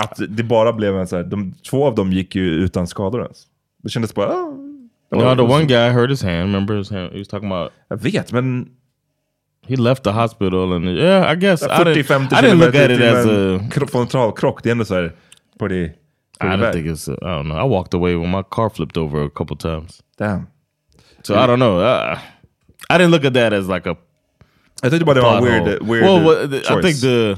att 0.00 0.20
det 0.28 0.42
bara 0.42 0.72
blev 0.72 0.96
en 0.96 1.06
så 1.06 1.16
här, 1.16 1.24
de, 1.24 1.52
två 1.70 1.86
av 1.86 1.94
dem 1.94 2.12
gick 2.12 2.34
ju 2.34 2.42
utan 2.50 2.86
skador 2.86 3.22
ens. 3.22 3.42
Det 3.82 3.88
kändes 3.90 4.14
bara... 4.14 4.28
ah, 4.28 4.52
det 5.10 5.16
No, 5.16 5.36
the 5.36 5.42
one 5.54 5.64
guy 5.64 5.90
hurt 5.90 6.10
his 6.10 6.22
hand. 6.22 6.36
Remember 6.38 6.74
his 6.74 6.90
hand? 6.90 7.12
He 7.12 7.18
was 7.18 7.28
talking 7.28 7.52
about 7.52 7.72
Jag 7.88 7.96
vet, 7.96 8.32
men 8.32 8.68
he 9.68 9.76
left 9.76 10.02
the 10.04 10.10
hospital 10.10 10.72
and 10.72 10.84
yeah, 10.88 11.32
I 11.32 11.36
guess 11.36 11.62
I 11.62 11.66
didn't, 11.66 12.04
40-50 12.06 12.32
I 12.32 12.42
didn't 12.42 12.58
look 12.58 12.74
at 12.74 12.90
it 12.90 13.00
as 13.00 13.26
a. 13.26 13.60
kro- 13.70 13.86
frontalkrock, 13.86 14.62
det 14.62 14.68
är 14.68 14.72
ändå 14.72 14.84
så 14.84 14.94
här, 14.94 15.12
pretty, 15.58 15.84
I 15.84 15.92
pretty 16.40 16.56
don't 16.56 16.60
bad. 16.60 16.72
think 16.72 16.86
it's. 16.86 17.08
I 17.12 17.14
don't 17.38 17.44
know. 17.44 17.66
I 17.66 17.68
walked 17.68 17.94
away 17.94 18.16
when 18.16 18.30
my 18.30 18.42
car 18.50 18.70
flipped 18.70 18.96
over 18.96 19.26
a 19.26 19.30
couple 19.34 19.56
times. 19.56 20.02
Damn. 20.18 20.46
So 21.22 21.34
I 21.34 21.46
don't 21.46 21.56
know. 21.56 21.78
Uh, 21.80 22.18
I 22.94 22.98
didn't 22.98 23.10
look 23.10 23.24
at 23.24 23.34
that 23.34 23.52
as 23.52 23.68
like 23.68 23.86
a. 23.90 23.96
I 24.82 24.88
Jag 24.90 25.02
about 25.02 25.16
it 25.16 25.20
det 25.20 25.22
var 25.22 25.36
en 25.36 25.42
plot 25.42 25.66
weird, 25.66 25.82
weird 25.82 26.04
well, 26.04 26.48
the- 26.48 26.78
I 26.78 26.82
think 26.82 27.00
the 27.00 27.36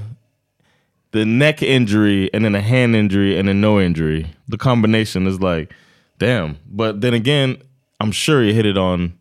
the 1.13 1.25
neck 1.25 1.63
injury 1.63 2.29
and 2.35 2.45
then 2.45 2.55
a 2.55 2.61
hand 2.61 2.97
injury 2.97 3.39
and 3.39 3.49
then 3.49 3.61
no 3.61 3.81
injury. 3.81 4.27
The 4.51 4.59
combination 4.59 5.27
is 5.27 5.41
like, 5.41 5.75
damn. 6.19 6.57
But 6.67 7.01
then 7.01 7.15
again, 7.15 7.57
I'm 8.01 8.13
sure 8.13 8.43
he 8.43 8.53
hit 8.53 8.67
it 8.67 8.77
on. 8.77 9.13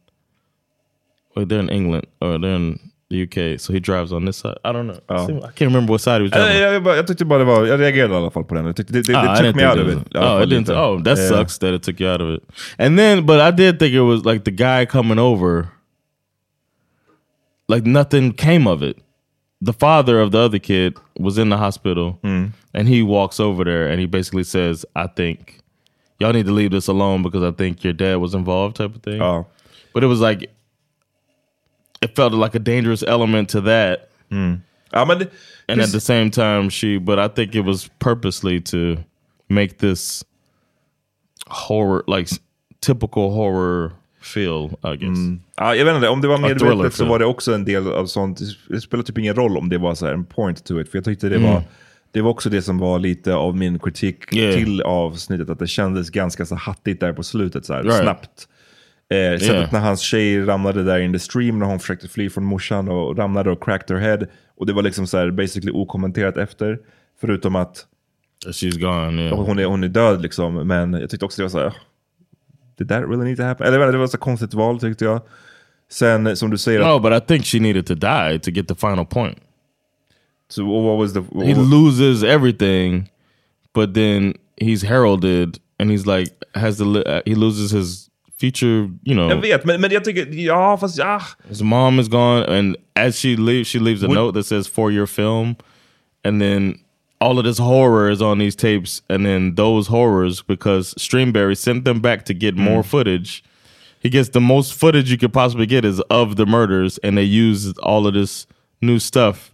Well, 1.35 1.45
they're 1.45 1.59
in 1.59 1.69
England 1.69 2.07
or 2.21 2.37
they're 2.39 2.55
in 2.55 2.79
the 3.09 3.23
UK, 3.23 3.59
so 3.59 3.73
he 3.73 3.79
drives 3.79 4.11
on 4.11 4.25
this 4.25 4.37
side. 4.37 4.57
I 4.65 4.71
don't 4.71 4.87
know. 4.87 4.99
Oh. 5.09 5.37
I 5.43 5.51
can't 5.51 5.69
remember 5.71 5.91
what 5.91 6.01
side 6.01 6.17
he 6.21 6.23
was 6.23 6.31
driving. 6.31 6.61
jag, 6.61 6.73
jag, 6.73 6.97
jag, 6.97 7.07
tyckte 7.07 7.25
bara 7.25 7.39
det 7.39 7.45
var, 7.45 7.65
jag 7.65 7.79
reagerade 7.79 8.13
i 8.13 8.17
alla 8.17 8.31
fall 8.31 8.43
på 8.43 8.55
den. 8.55 8.65
Jag 8.65 8.75
tyckte 8.75 8.93
det, 8.93 9.01
det, 9.01 9.13
det 9.13 9.19
Ah, 9.19 9.35
took 9.35 9.55
me 9.55 9.67
out 9.67 9.79
of 9.79 9.87
it. 9.89 10.15
Oh, 10.15 10.41
it 10.43 10.49
didn't. 10.49 10.69
Oh, 10.69 11.03
that 11.03 11.19
Eh, 11.19 11.27
sucks 11.29 11.59
that 11.59 11.73
it 11.73 11.83
took 11.83 11.99
you 12.01 12.09
out 12.09 12.21
of 12.21 12.29
it. 12.37 12.43
And 12.77 12.97
then, 12.97 13.25
but 13.25 13.39
I 13.41 13.51
did 13.51 13.79
think 13.79 13.93
it 13.93 14.01
was 14.01 14.25
like 14.25 14.43
the 14.43 14.51
guy 14.51 14.85
coming 14.85 15.19
over. 15.19 15.67
Like 17.67 17.86
nothing 17.86 18.34
came 18.34 18.67
of 18.67 18.84
it. 18.84 18.97
The 19.62 19.73
father 19.73 20.19
of 20.21 20.32
the 20.32 20.39
other 20.39 20.60
kid 20.60 20.97
was 21.17 21.38
in 21.38 21.49
the 21.49 21.58
hospital, 21.58 22.19
and 22.23 22.88
he 22.88 23.01
walks 23.01 23.39
over 23.39 23.63
there 23.63 23.88
and 23.88 23.99
he 23.99 24.06
basically 24.06 24.43
says, 24.43 24.86
"I 24.95 25.08
think 25.08 25.60
y'all 26.19 26.34
need 26.34 26.45
to 26.45 26.51
leave 26.51 26.71
this 26.71 26.88
alone 26.88 27.23
because 27.23 27.41
I 27.41 27.51
think 27.51 27.84
your 27.84 27.93
dad 27.93 28.17
was 28.17 28.36
involved," 28.36 28.75
type 28.75 28.95
of 28.95 29.01
thing. 29.01 29.17
Ja. 29.17 29.43
But 29.93 30.04
it 30.04 30.08
was 30.08 30.19
like 30.19 30.51
it 32.01 32.15
felt 32.15 32.34
like 32.34 32.54
a 32.54 32.60
dangerous 32.60 33.04
element 33.08 33.49
to 33.49 33.62
that, 33.62 34.10
det, 35.17 35.32
and 35.67 35.82
at 35.82 35.91
the 35.91 35.99
same 35.99 36.30
time 36.30 36.69
she 36.69 36.97
but 36.97 37.17
i 37.17 37.28
think 37.28 37.56
it 37.56 37.62
was 37.62 37.89
purposely 37.99 38.62
to 38.62 38.97
make 39.49 39.80
this 39.80 40.23
horror 41.47 42.04
like 42.08 42.30
typical 42.82 43.34
horror 43.34 43.93
feel 44.25 44.65
i 44.93 44.97
guess 44.97 45.17
Ja, 45.57 45.75
jag 45.75 45.85
vet 45.85 45.95
inte, 45.95 46.09
om 46.09 46.21
det 46.21 46.27
var 46.27 46.38
medvetet 46.38 46.93
så 46.93 47.05
var 47.05 47.19
det 47.19 47.25
också 47.25 47.53
en 47.53 47.65
del 47.65 47.88
av 47.91 48.05
sånt. 48.05 48.39
Det 48.69 48.81
spelar 48.81 49.03
typ 49.03 49.17
ingen 49.17 49.35
roll 49.35 49.57
om 49.57 49.69
det 49.69 49.77
var 49.77 49.95
så 49.95 50.07
en 50.07 50.25
point 50.25 50.65
to 50.65 50.81
it. 50.81 50.89
För 50.91 50.97
jag 50.97 51.05
tyckte 51.05 51.29
det 51.29 51.38
var, 51.38 51.61
det 52.11 52.21
var 52.21 52.29
också 52.31 52.49
det 52.49 52.61
som 52.61 52.77
var 52.77 52.99
lite 52.99 53.33
av 53.35 53.57
min 53.57 53.79
kritik 53.79 54.35
Yeah. 54.35 54.55
till 54.55 54.81
avsnittet. 54.81 55.49
Att 55.49 55.59
det 55.59 55.67
kändes 55.67 56.09
ganska 56.09 56.45
så 56.45 56.55
hattigt 56.55 56.99
där 56.99 57.13
på 57.13 57.23
slutet. 57.23 57.65
Så 57.65 57.73
här, 57.73 57.83
Right. 57.83 58.01
Snabbt. 58.01 58.47
Eh, 59.09 59.39
sättet 59.39 59.55
Yeah. 59.55 59.73
när 59.73 59.79
hans 59.79 60.01
tjej 60.01 60.45
ramlade 60.45 60.83
där 60.83 60.99
in 60.99 61.13
the 61.13 61.19
stream 61.19 61.59
när 61.59 61.65
hon 61.65 61.79
försökte 61.79 62.07
fly 62.07 62.29
från 62.29 62.43
morsan 62.45 62.89
och 62.89 63.17
ramlade 63.17 63.51
och 63.51 63.63
cracked 63.63 63.97
her 63.97 64.03
head. 64.09 64.25
Och 64.57 64.65
det 64.65 64.73
var 64.73 64.83
liksom 64.83 65.07
så 65.07 65.17
här 65.17 65.31
basically 65.31 65.71
okommenterat 65.71 66.38
efter. 66.38 66.79
Förutom 67.21 67.55
att 67.55 67.85
she's 68.45 68.79
gone 68.79 69.21
yeah 69.21 69.38
hon 69.45 69.59
är, 69.59 69.65
hon 69.65 69.83
är 69.83 69.88
död 69.88 70.21
liksom. 70.21 70.53
Men 70.67 70.93
jag 70.93 71.09
tyckte 71.09 71.25
också 71.25 71.41
det 71.41 71.43
var 71.43 71.49
så 71.49 71.59
här, 71.59 71.73
did 72.77 72.88
that 72.88 73.03
really 73.07 73.23
need 73.25 73.38
to 73.38 73.43
happen? 73.43 73.67
Eller 73.67 73.73
jag 73.79 73.79
vet 73.79 73.88
inte, 73.88 73.97
det 73.97 74.01
var 74.01 74.07
så 74.07 74.17
konstigt 74.17 74.53
val 74.53 74.79
tyckte 74.79 75.05
jag. 75.05 75.21
Sen 75.89 76.35
som 76.38 76.49
du 76.49 76.57
säger, 76.57 76.79
no 76.79 76.99
but 76.99 77.13
i 77.23 77.25
think 77.27 77.45
she 77.45 77.59
needed 77.59 77.85
to 77.85 77.93
die 77.95 78.39
to 78.39 78.51
get 78.51 78.67
the 78.67 78.75
final 78.75 79.05
point 79.05 79.38
So 80.49 80.63
what 80.63 80.97
was 80.97 81.13
the? 81.13 81.21
he 81.45 81.53
loses 81.55 82.23
everything 82.23 83.09
but 83.73 83.93
then 83.93 84.33
he's 84.61 84.83
heralded 84.83 85.59
and 85.79 85.91
he's 85.91 86.05
like 86.17 86.31
has 86.55 86.77
the 86.77 86.85
uh, 86.85 87.21
he 87.25 87.35
loses 87.35 87.71
his 87.71 88.09
future 88.39 88.89
you 89.03 89.13
know 89.15 89.29
jag 89.29 89.41
vet, 89.41 89.65
men, 89.65 89.81
men 89.81 89.91
jag 89.91 90.03
tycker, 90.03 90.25
ja 90.33 90.77
fast 90.77 90.97
ja. 90.97 91.21
His 91.49 91.61
mom 91.61 91.99
is 91.99 92.07
gone, 92.07 92.45
and 92.59 92.75
as 92.95 93.15
she 93.19 93.35
leaves, 93.35 93.67
she 93.69 93.79
leaves 93.79 94.03
a 94.03 94.07
Would- 94.07 94.15
note 94.15 94.33
that 94.39 94.45
says 94.45 94.67
"for 94.67 94.91
your 94.91 95.07
film," 95.07 95.55
and 96.23 96.41
then 96.41 96.79
all 97.21 97.39
of 97.39 97.45
this 97.45 97.58
horror 97.58 98.10
is 98.10 98.21
on 98.21 98.38
these 98.38 98.56
tapes, 98.56 99.01
and 99.10 99.25
then 99.25 99.56
those 99.56 99.88
horrors 99.88 100.41
because 100.41 100.93
Streamberry 100.95 101.58
sent 101.58 101.86
them 101.86 102.01
back 102.01 102.25
to 102.25 102.34
get 102.34 102.56
more 102.56 102.84
mm. 102.84 102.86
footage. 102.86 103.43
He 103.99 104.10
gets 104.10 104.30
the 104.30 104.41
most 104.41 104.73
footage 104.73 105.10
you 105.10 105.17
could 105.17 105.34
possibly 105.34 105.65
get 105.65 105.86
is 105.86 105.99
of 106.10 106.36
the 106.36 106.45
murders, 106.45 106.97
and 106.99 107.17
they 107.17 107.23
use 107.23 107.73
all 107.80 108.06
of 108.06 108.13
this 108.13 108.45
new 108.82 108.99
stuff 108.99 109.51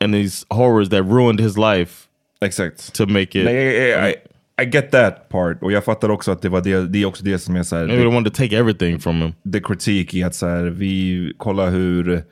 and 0.00 0.14
these 0.14 0.46
horrors 0.50 0.88
that 0.90 1.02
ruined 1.02 1.40
his 1.40 1.58
life 1.58 2.08
Exakt. 2.40 2.94
to 2.94 3.06
make 3.06 3.34
it. 3.34 3.44
Nej, 3.44 3.92
I, 3.92 4.08
I, 4.08 4.16
I 4.58 4.64
get 4.64 4.90
that 4.90 5.28
part. 5.28 5.62
Och 5.62 5.72
jag 5.72 5.84
fattar 5.84 6.08
också 6.08 6.32
att 6.32 6.42
det 6.42 6.48
var 6.48 6.60
det, 6.60 6.88
det 6.88 7.02
är 7.02 7.06
också 7.06 7.24
det 7.24 7.38
som 7.38 7.56
är 7.56 7.62
så 7.62 7.76
här, 7.76 7.86
Maybe 7.86 8.02
they 8.02 8.12
wanted 8.12 8.34
to 8.34 8.36
take 8.36 8.56
everything 8.56 8.98
from 8.98 9.22
him. 9.22 9.34
The 9.52 9.60
kritik 9.60 10.14
i 10.14 10.22
att 10.22 10.34
så 10.34 10.46
här, 10.46 10.64
vi 10.64 11.32
kollar 11.38 11.70
hur 11.70 12.24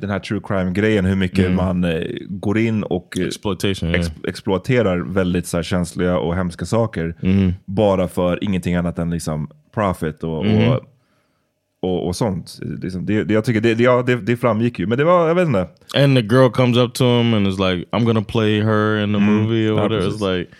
den 0.00 0.10
här 0.10 0.18
true 0.18 0.40
crime-grejen, 0.44 1.04
hur 1.04 1.16
mycket 1.16 1.50
man 1.52 1.84
eh, 1.84 2.02
går 2.28 2.58
in 2.58 2.82
och 2.82 3.18
eh, 3.18 3.26
Exploitation. 3.26 3.88
Yeah. 3.88 4.00
ex 4.00 4.10
exploaterar 4.28 4.98
väldigt 4.98 5.46
så 5.46 5.56
här, 5.56 5.62
känsliga 5.62 6.18
och 6.18 6.34
hemska 6.36 6.64
saker 6.64 7.14
Mm. 7.22 7.52
bara 7.64 8.08
för 8.08 8.44
ingenting 8.44 8.74
annat 8.74 8.98
än 8.98 9.10
liksom 9.10 9.48
profit 9.74 10.24
och, 10.24 10.46
Mm. 10.46 10.68
och, 10.72 10.80
och, 11.82 12.06
och 12.06 12.16
sånt. 12.16 12.58
Liksom, 12.82 13.06
det, 13.06 13.24
det, 13.24 13.34
jag 13.34 13.44
tycker 13.44 13.60
det, 13.60 13.74
det, 13.74 13.82
ja, 13.82 14.02
det, 14.06 14.14
det 14.16 14.36
framgick 14.36 14.78
ju, 14.78 14.86
men 14.86 14.98
det 14.98 15.04
var, 15.04 15.28
jag 15.28 15.34
vet 15.34 15.46
inte. 15.46 15.68
and 15.96 16.16
the 16.16 16.22
girl 16.34 16.50
comes 16.50 16.76
up 16.76 16.94
to 16.94 17.04
him 17.04 17.34
and 17.34 17.46
is 17.48 17.58
like, 17.58 17.84
"I'm 17.92 18.04
gonna 18.04 18.22
play 18.22 18.60
her 18.62 19.04
in 19.04 19.12
the 19.12 19.18
movie" 19.20 19.68
or 19.70 19.76
Ja, 19.76 19.82
whatever. 19.82 20.00
precis. 20.00 20.22
It's 20.22 20.38
like 20.38 20.50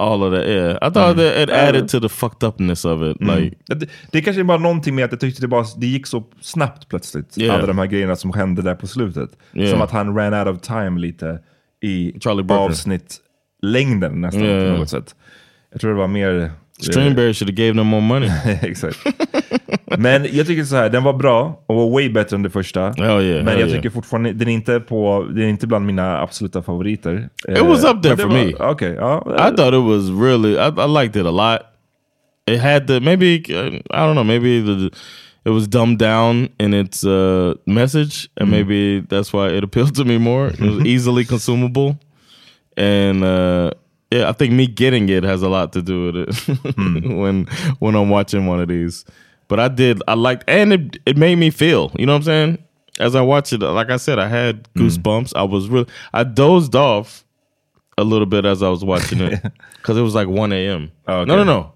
all 0.00 0.22
of 0.22 0.34
that. 0.34 0.48
Yeah, 0.48 0.76
I 0.76 0.90
thought 0.90 1.16
that 1.16 1.42
it 1.42 1.50
added 1.50 1.88
to 1.88 2.00
the 2.00 2.08
fucked 2.08 2.42
upness 2.42 2.84
of 2.84 3.02
it. 3.02 3.16
Like, 3.20 3.56
Det, 3.66 3.88
det 4.10 4.22
kanske 4.22 4.44
bara 4.44 4.58
någonting 4.58 4.94
med 4.94 5.04
att 5.04 5.12
jag 5.12 5.20
tyckte 5.20 5.42
det, 5.42 5.48
bara, 5.48 5.64
det 5.76 5.86
gick 5.86 6.06
så 6.06 6.24
snabbt 6.40 6.88
plötsligt. 6.88 7.38
Yeah. 7.38 7.54
Alla 7.54 7.66
de 7.66 7.78
här 7.78 7.86
grejerna 7.86 8.16
som 8.16 8.32
hände 8.32 8.62
där 8.62 8.74
på 8.74 8.86
slutet. 8.86 9.30
Yeah. 9.52 9.70
Som 9.70 9.82
att 9.82 9.90
han 9.90 10.16
ran 10.16 10.34
out 10.34 10.56
of 10.56 10.62
time 10.62 11.00
lite 11.00 11.38
i 11.82 12.12
avsnittlängden 12.48 14.20
nästan 14.20 14.42
Yeah, 14.42 14.72
på 14.72 14.78
något 14.78 14.90
sätt. 14.90 15.14
Jag 15.72 15.80
tror 15.80 15.90
det 15.90 15.98
var 15.98 16.08
mer... 16.08 16.52
Streamberry 16.84 17.34
should 17.34 17.50
have 17.50 17.56
gave 17.56 17.74
them 17.74 17.86
more 17.86 18.02
money. 18.02 18.30
Exakt. 18.62 18.98
Men 19.98 20.26
jag 20.32 20.46
tycker 20.46 20.64
så 20.64 20.76
här, 20.76 20.88
den 20.88 21.04
var 21.04 21.12
bra 21.12 21.62
och 21.66 21.76
var 21.76 21.90
way 21.90 22.08
bättre 22.08 22.36
än 22.36 22.42
det 22.42 22.50
första. 22.50 22.80
Hell 22.80 22.98
yeah, 22.98 23.20
Men 23.20 23.46
hell 23.46 23.60
jag 23.60 23.68
yeah. 23.68 23.70
tycker 23.70 23.90
fortfarande, 23.90 24.32
den 24.32 24.48
är 24.48 24.52
inte 24.52 24.80
på, 24.80 25.26
den 25.30 25.44
är 25.44 25.48
inte 25.48 25.66
bland 25.66 25.86
mina 25.86 26.20
absoluta 26.20 26.62
favoriter. 26.62 27.28
It 27.48 27.60
was 27.60 27.84
up 27.84 28.02
there 28.02 28.16
for 28.16 28.26
var- 28.28 28.34
me. 28.34 28.54
Okej, 28.58 28.94
ja. 28.94 29.24
I 29.26 29.56
thought 29.56 29.74
it 29.74 29.84
was 29.84 30.10
really. 30.22 30.52
I, 30.52 30.68
I 30.68 31.02
liked 31.02 31.20
it 31.20 31.26
a 31.26 31.30
lot. 31.30 31.60
It 32.50 32.60
had 32.60 32.86
the 32.86 33.00
maybe 33.00 33.36
uh, 33.36 33.74
I 33.74 34.06
don't 34.06 34.14
know 34.14 34.24
maybe 34.24 34.60
the 34.62 34.90
it 35.44 35.50
was 35.50 35.68
dumbed 35.68 35.98
down 35.98 36.48
in 36.58 36.74
its 36.74 37.04
uh, 37.04 37.54
message, 37.66 38.28
and 38.36 38.50
maybe 38.50 39.00
that's 39.00 39.32
why 39.32 39.48
it 39.48 39.64
appealed 39.64 39.94
to 39.94 40.04
me 40.04 40.18
more. 40.18 40.48
It 40.48 40.60
was 40.60 40.84
easily 40.94 41.24
consumable, 41.24 41.98
and 42.76 43.24
uh, 43.24 43.70
yeah, 44.10 44.28
I 44.28 44.32
think 44.32 44.52
me 44.52 44.66
getting 44.66 45.08
it 45.08 45.22
has 45.22 45.42
a 45.42 45.48
lot 45.48 45.72
to 45.74 45.82
do 45.82 46.06
with 46.06 46.16
it 46.16 46.34
hmm. 46.74 47.16
when 47.16 47.46
when 47.78 47.94
I'm 47.94 48.10
watching 48.10 48.46
one 48.46 48.60
of 48.60 48.68
these. 48.68 49.04
But 49.48 49.60
I 49.60 49.68
did 49.68 50.02
I 50.08 50.14
liked, 50.14 50.44
and 50.48 50.72
it 50.72 50.98
it 51.06 51.16
made 51.16 51.36
me 51.36 51.50
feel. 51.50 51.92
You 51.98 52.06
know 52.06 52.12
what 52.12 52.18
I'm 52.18 52.22
saying? 52.24 52.64
As 52.98 53.14
I 53.14 53.22
watched 53.22 53.52
it, 53.52 53.60
like 53.60 53.90
I 53.90 53.96
said, 53.96 54.18
I 54.18 54.28
had 54.28 54.68
hmm. 54.74 54.82
goosebumps. 54.82 55.32
I 55.36 55.44
was 55.44 55.68
really 55.68 55.88
I 56.12 56.24
dozed 56.24 56.74
off 56.74 57.24
a 57.98 58.04
little 58.04 58.26
bit 58.26 58.44
as 58.44 58.62
I 58.62 58.68
was 58.68 58.84
watching 58.84 59.20
it 59.20 59.40
because 59.76 59.96
it 59.96 60.02
was 60.02 60.14
like 60.14 60.26
1 60.26 60.52
a.m. 60.52 60.90
Oh, 61.06 61.18
okay. 61.18 61.28
No, 61.28 61.36
no, 61.36 61.44
no. 61.44 61.72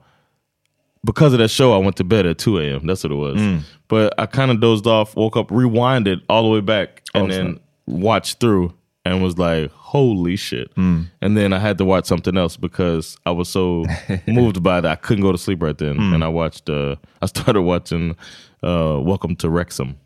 Because 1.05 1.35
of 1.35 1.38
that 1.38 1.49
show, 1.49 1.75
I 1.75 1.79
went 1.79 1.97
to 1.97 2.05
bed 2.05 2.25
at 2.25 2.38
2 2.38 2.59
a.m. 2.61 2.87
That's 2.87 3.05
what 3.05 3.12
it 3.12 3.16
was. 3.16 3.38
Hmm. 3.38 3.59
But 3.88 4.18
I 4.18 4.25
kind 4.25 4.51
of 4.51 4.59
dozed 4.61 4.87
off, 4.87 5.14
woke 5.16 5.37
up, 5.37 5.49
rewinded 5.49 6.23
all 6.31 6.44
the 6.44 6.49
way 6.49 6.61
back, 6.61 7.03
and 7.14 7.25
Oh, 7.25 7.35
then 7.35 7.61
watched 7.87 8.40
through 8.40 8.73
and 9.05 9.23
was 9.23 9.38
like, 9.38 9.71
holy 9.73 10.37
shit. 10.37 10.71
And 10.77 11.09
then 11.21 11.53
I 11.53 11.59
had 11.59 11.79
to 11.79 11.85
watch 11.85 12.07
something 12.07 12.37
else 12.37 12.57
because 12.57 13.17
I 13.27 13.31
was 13.31 13.49
so 13.49 13.85
moved 14.27 14.62
by 14.62 14.81
that. 14.81 14.90
I 14.90 14.97
couldn't 14.97 15.23
go 15.23 15.33
to 15.33 15.38
sleep 15.38 15.62
right 15.62 15.77
then. 15.77 15.99
And 15.99 16.25
I 16.25 16.29
watched, 16.29 16.71
uh, 16.71 16.97
I 17.23 17.27
started 17.27 17.62
watching 17.62 18.17
uh, 18.62 18.99
Welcome 19.03 19.37
to 19.37 19.51
Wrexham. 19.51 19.97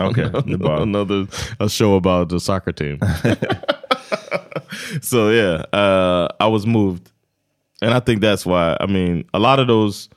Okej, 0.00 0.30
det 0.46 0.52
är 0.52 0.58
bara... 0.58 0.82
Another 0.82 1.26
a 1.58 1.68
show 1.68 1.96
about 1.96 2.28
the 2.28 2.40
soccer 2.40 2.72
team. 2.72 2.98
so 5.02 5.30
yeah, 5.30 5.64
uh, 5.72 6.28
I 6.40 6.48
was 6.48 6.66
moved, 6.66 7.10
and 7.80 7.94
I 7.94 8.00
think 8.00 8.20
that's 8.20 8.44
why. 8.44 8.76
I 8.80 8.86
mean, 8.86 9.24
a 9.32 9.38
lot 9.38 9.60
of 9.60 9.68
those 9.68 10.08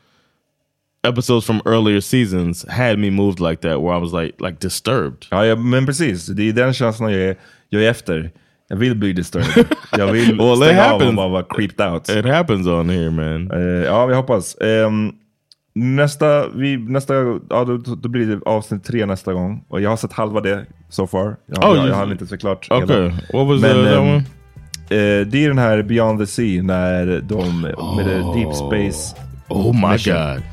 episodes 1.04 1.46
from 1.46 1.62
earlier 1.66 2.02
seasons 2.02 2.66
had 2.70 2.98
me 2.98 3.10
moved 3.10 3.40
like 3.40 3.62
that, 3.62 3.82
where 3.82 3.94
I 3.94 3.98
was 3.98 4.14
like 4.14 4.42
like 4.42 4.60
disturbed. 4.60 5.28
Ja, 5.32 5.44
ja, 5.44 5.56
men 5.56 5.86
precis. 5.86 6.26
Det 6.26 6.50
är 6.50 6.54
den 6.54 6.74
känslan 6.74 7.12
jag 7.12 7.22
är, 7.22 7.38
jag 7.70 7.84
är 7.84 7.90
efter. 7.90 8.32
Jag 8.70 8.78
vill 8.78 8.96
bli 8.96 9.14
disturbed. 9.14 9.66
Jag 9.98 10.08
vill 10.12 10.38
Well, 10.40 10.58
stänga 10.58 10.86
av 10.94 11.02
och 11.02 11.14
bara 11.14 11.28
vara 11.28 11.44
creeped 11.50 11.88
out. 11.92 12.10
It 12.10 12.26
happens 12.26 12.68
on 12.68 12.90
here, 12.90 13.10
man. 13.12 13.52
Eh, 13.52 13.86
ja, 13.86 14.06
vi 14.06 14.16
hoppas. 14.16 14.58
Ehm, 14.62 15.12
nästa, 15.76 16.48
vi, 16.48 16.78
nästa, 16.78 17.14
ja, 17.50 17.64
då, 17.64 17.78
då 17.78 18.10
blir 18.10 18.26
det 18.26 18.40
avsnitt 18.46 18.84
tre 18.84 19.06
nästa 19.06 19.34
gång. 19.34 19.64
Och 19.70 19.82
jag 19.82 19.90
har 19.90 19.98
sett 19.98 20.14
halva 20.14 20.42
det 20.42 20.66
so 20.90 21.08
far. 21.08 21.36
Jag, 21.46 21.72
Oh, 21.72 21.78
jag, 21.78 21.88
jag 21.88 21.96
hann 21.96 22.12
inte 22.12 22.26
se 22.28 22.38
klart 22.38 22.68
Okay, 22.72 23.10
what 23.34 23.48
was 23.48 23.62
Men, 23.62 23.76
the, 23.76 23.84
that 23.84 23.94
ehm, 23.98 24.08
one? 24.08 24.16
eh, 24.90 25.28
det 25.28 25.44
är 25.46 25.48
den 25.48 25.58
här 25.58 25.82
Beyond 25.84 26.20
the 26.20 26.26
Sea 26.28 26.64
när 26.64 27.22
de 27.22 27.62
med 27.62 28.06
det 28.06 28.40
deep 28.40 28.56
space. 28.56 29.16
Oh 29.48 29.74
my 29.88 29.94
mission. 29.94 30.14
god, 30.16 30.44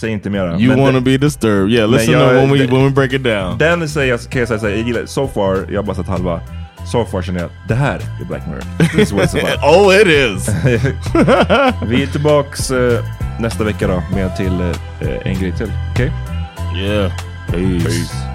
Säg 0.00 0.10
inte 0.10 0.30
mera. 0.30 0.58
you 0.60 0.76
to 0.76 0.92
den- 0.92 1.04
be 1.04 1.16
disturbed? 1.18 1.70
Yeah, 1.74 1.90
listen 1.90 2.14
jag- 2.14 2.32
when 2.34 2.50
we 2.50 2.58
det- 2.58 2.66
when 2.66 2.84
we 2.84 2.90
break 2.90 3.12
it 3.12 3.24
down. 3.24 3.58
Den 3.58 3.88
säger 3.88 4.10
jag, 4.10 4.20
kan 4.20 4.40
jag 4.40 4.48
säga 4.60 4.76
jag 4.76 4.86
gillar, 4.86 5.06
so 5.06 5.28
far, 5.28 5.58
jag 5.70 5.76
har 5.78 5.82
bara 5.86 5.96
sett 5.96 6.06
halva. 6.06 6.40
So 6.86 7.22
känner 7.22 7.40
jag, 7.40 7.50
det 7.68 7.74
här 7.74 8.00
är 8.20 8.24
Black 8.24 8.46
Mirror. 8.46 8.62
This 8.78 8.94
is 8.94 9.12
what 9.12 9.24
it's 9.24 9.38
about. 9.38 9.64
oh, 9.76 9.94
it 9.94 10.06
is. 10.06 10.48
Vi 11.86 12.02
är 12.02 12.12
tillbaks 12.12 12.70
eh, 12.70 13.04
nästa 13.40 13.64
vecka 13.64 13.88
då 13.88 14.02
med 14.14 14.36
till 14.36 14.60
eh, 14.60 15.16
en 15.24 15.40
grej 15.40 15.52
till. 15.52 15.72
Okej? 15.92 16.12
yeah. 16.76 17.12
Peace. 17.50 17.84
Peace. 17.84 18.31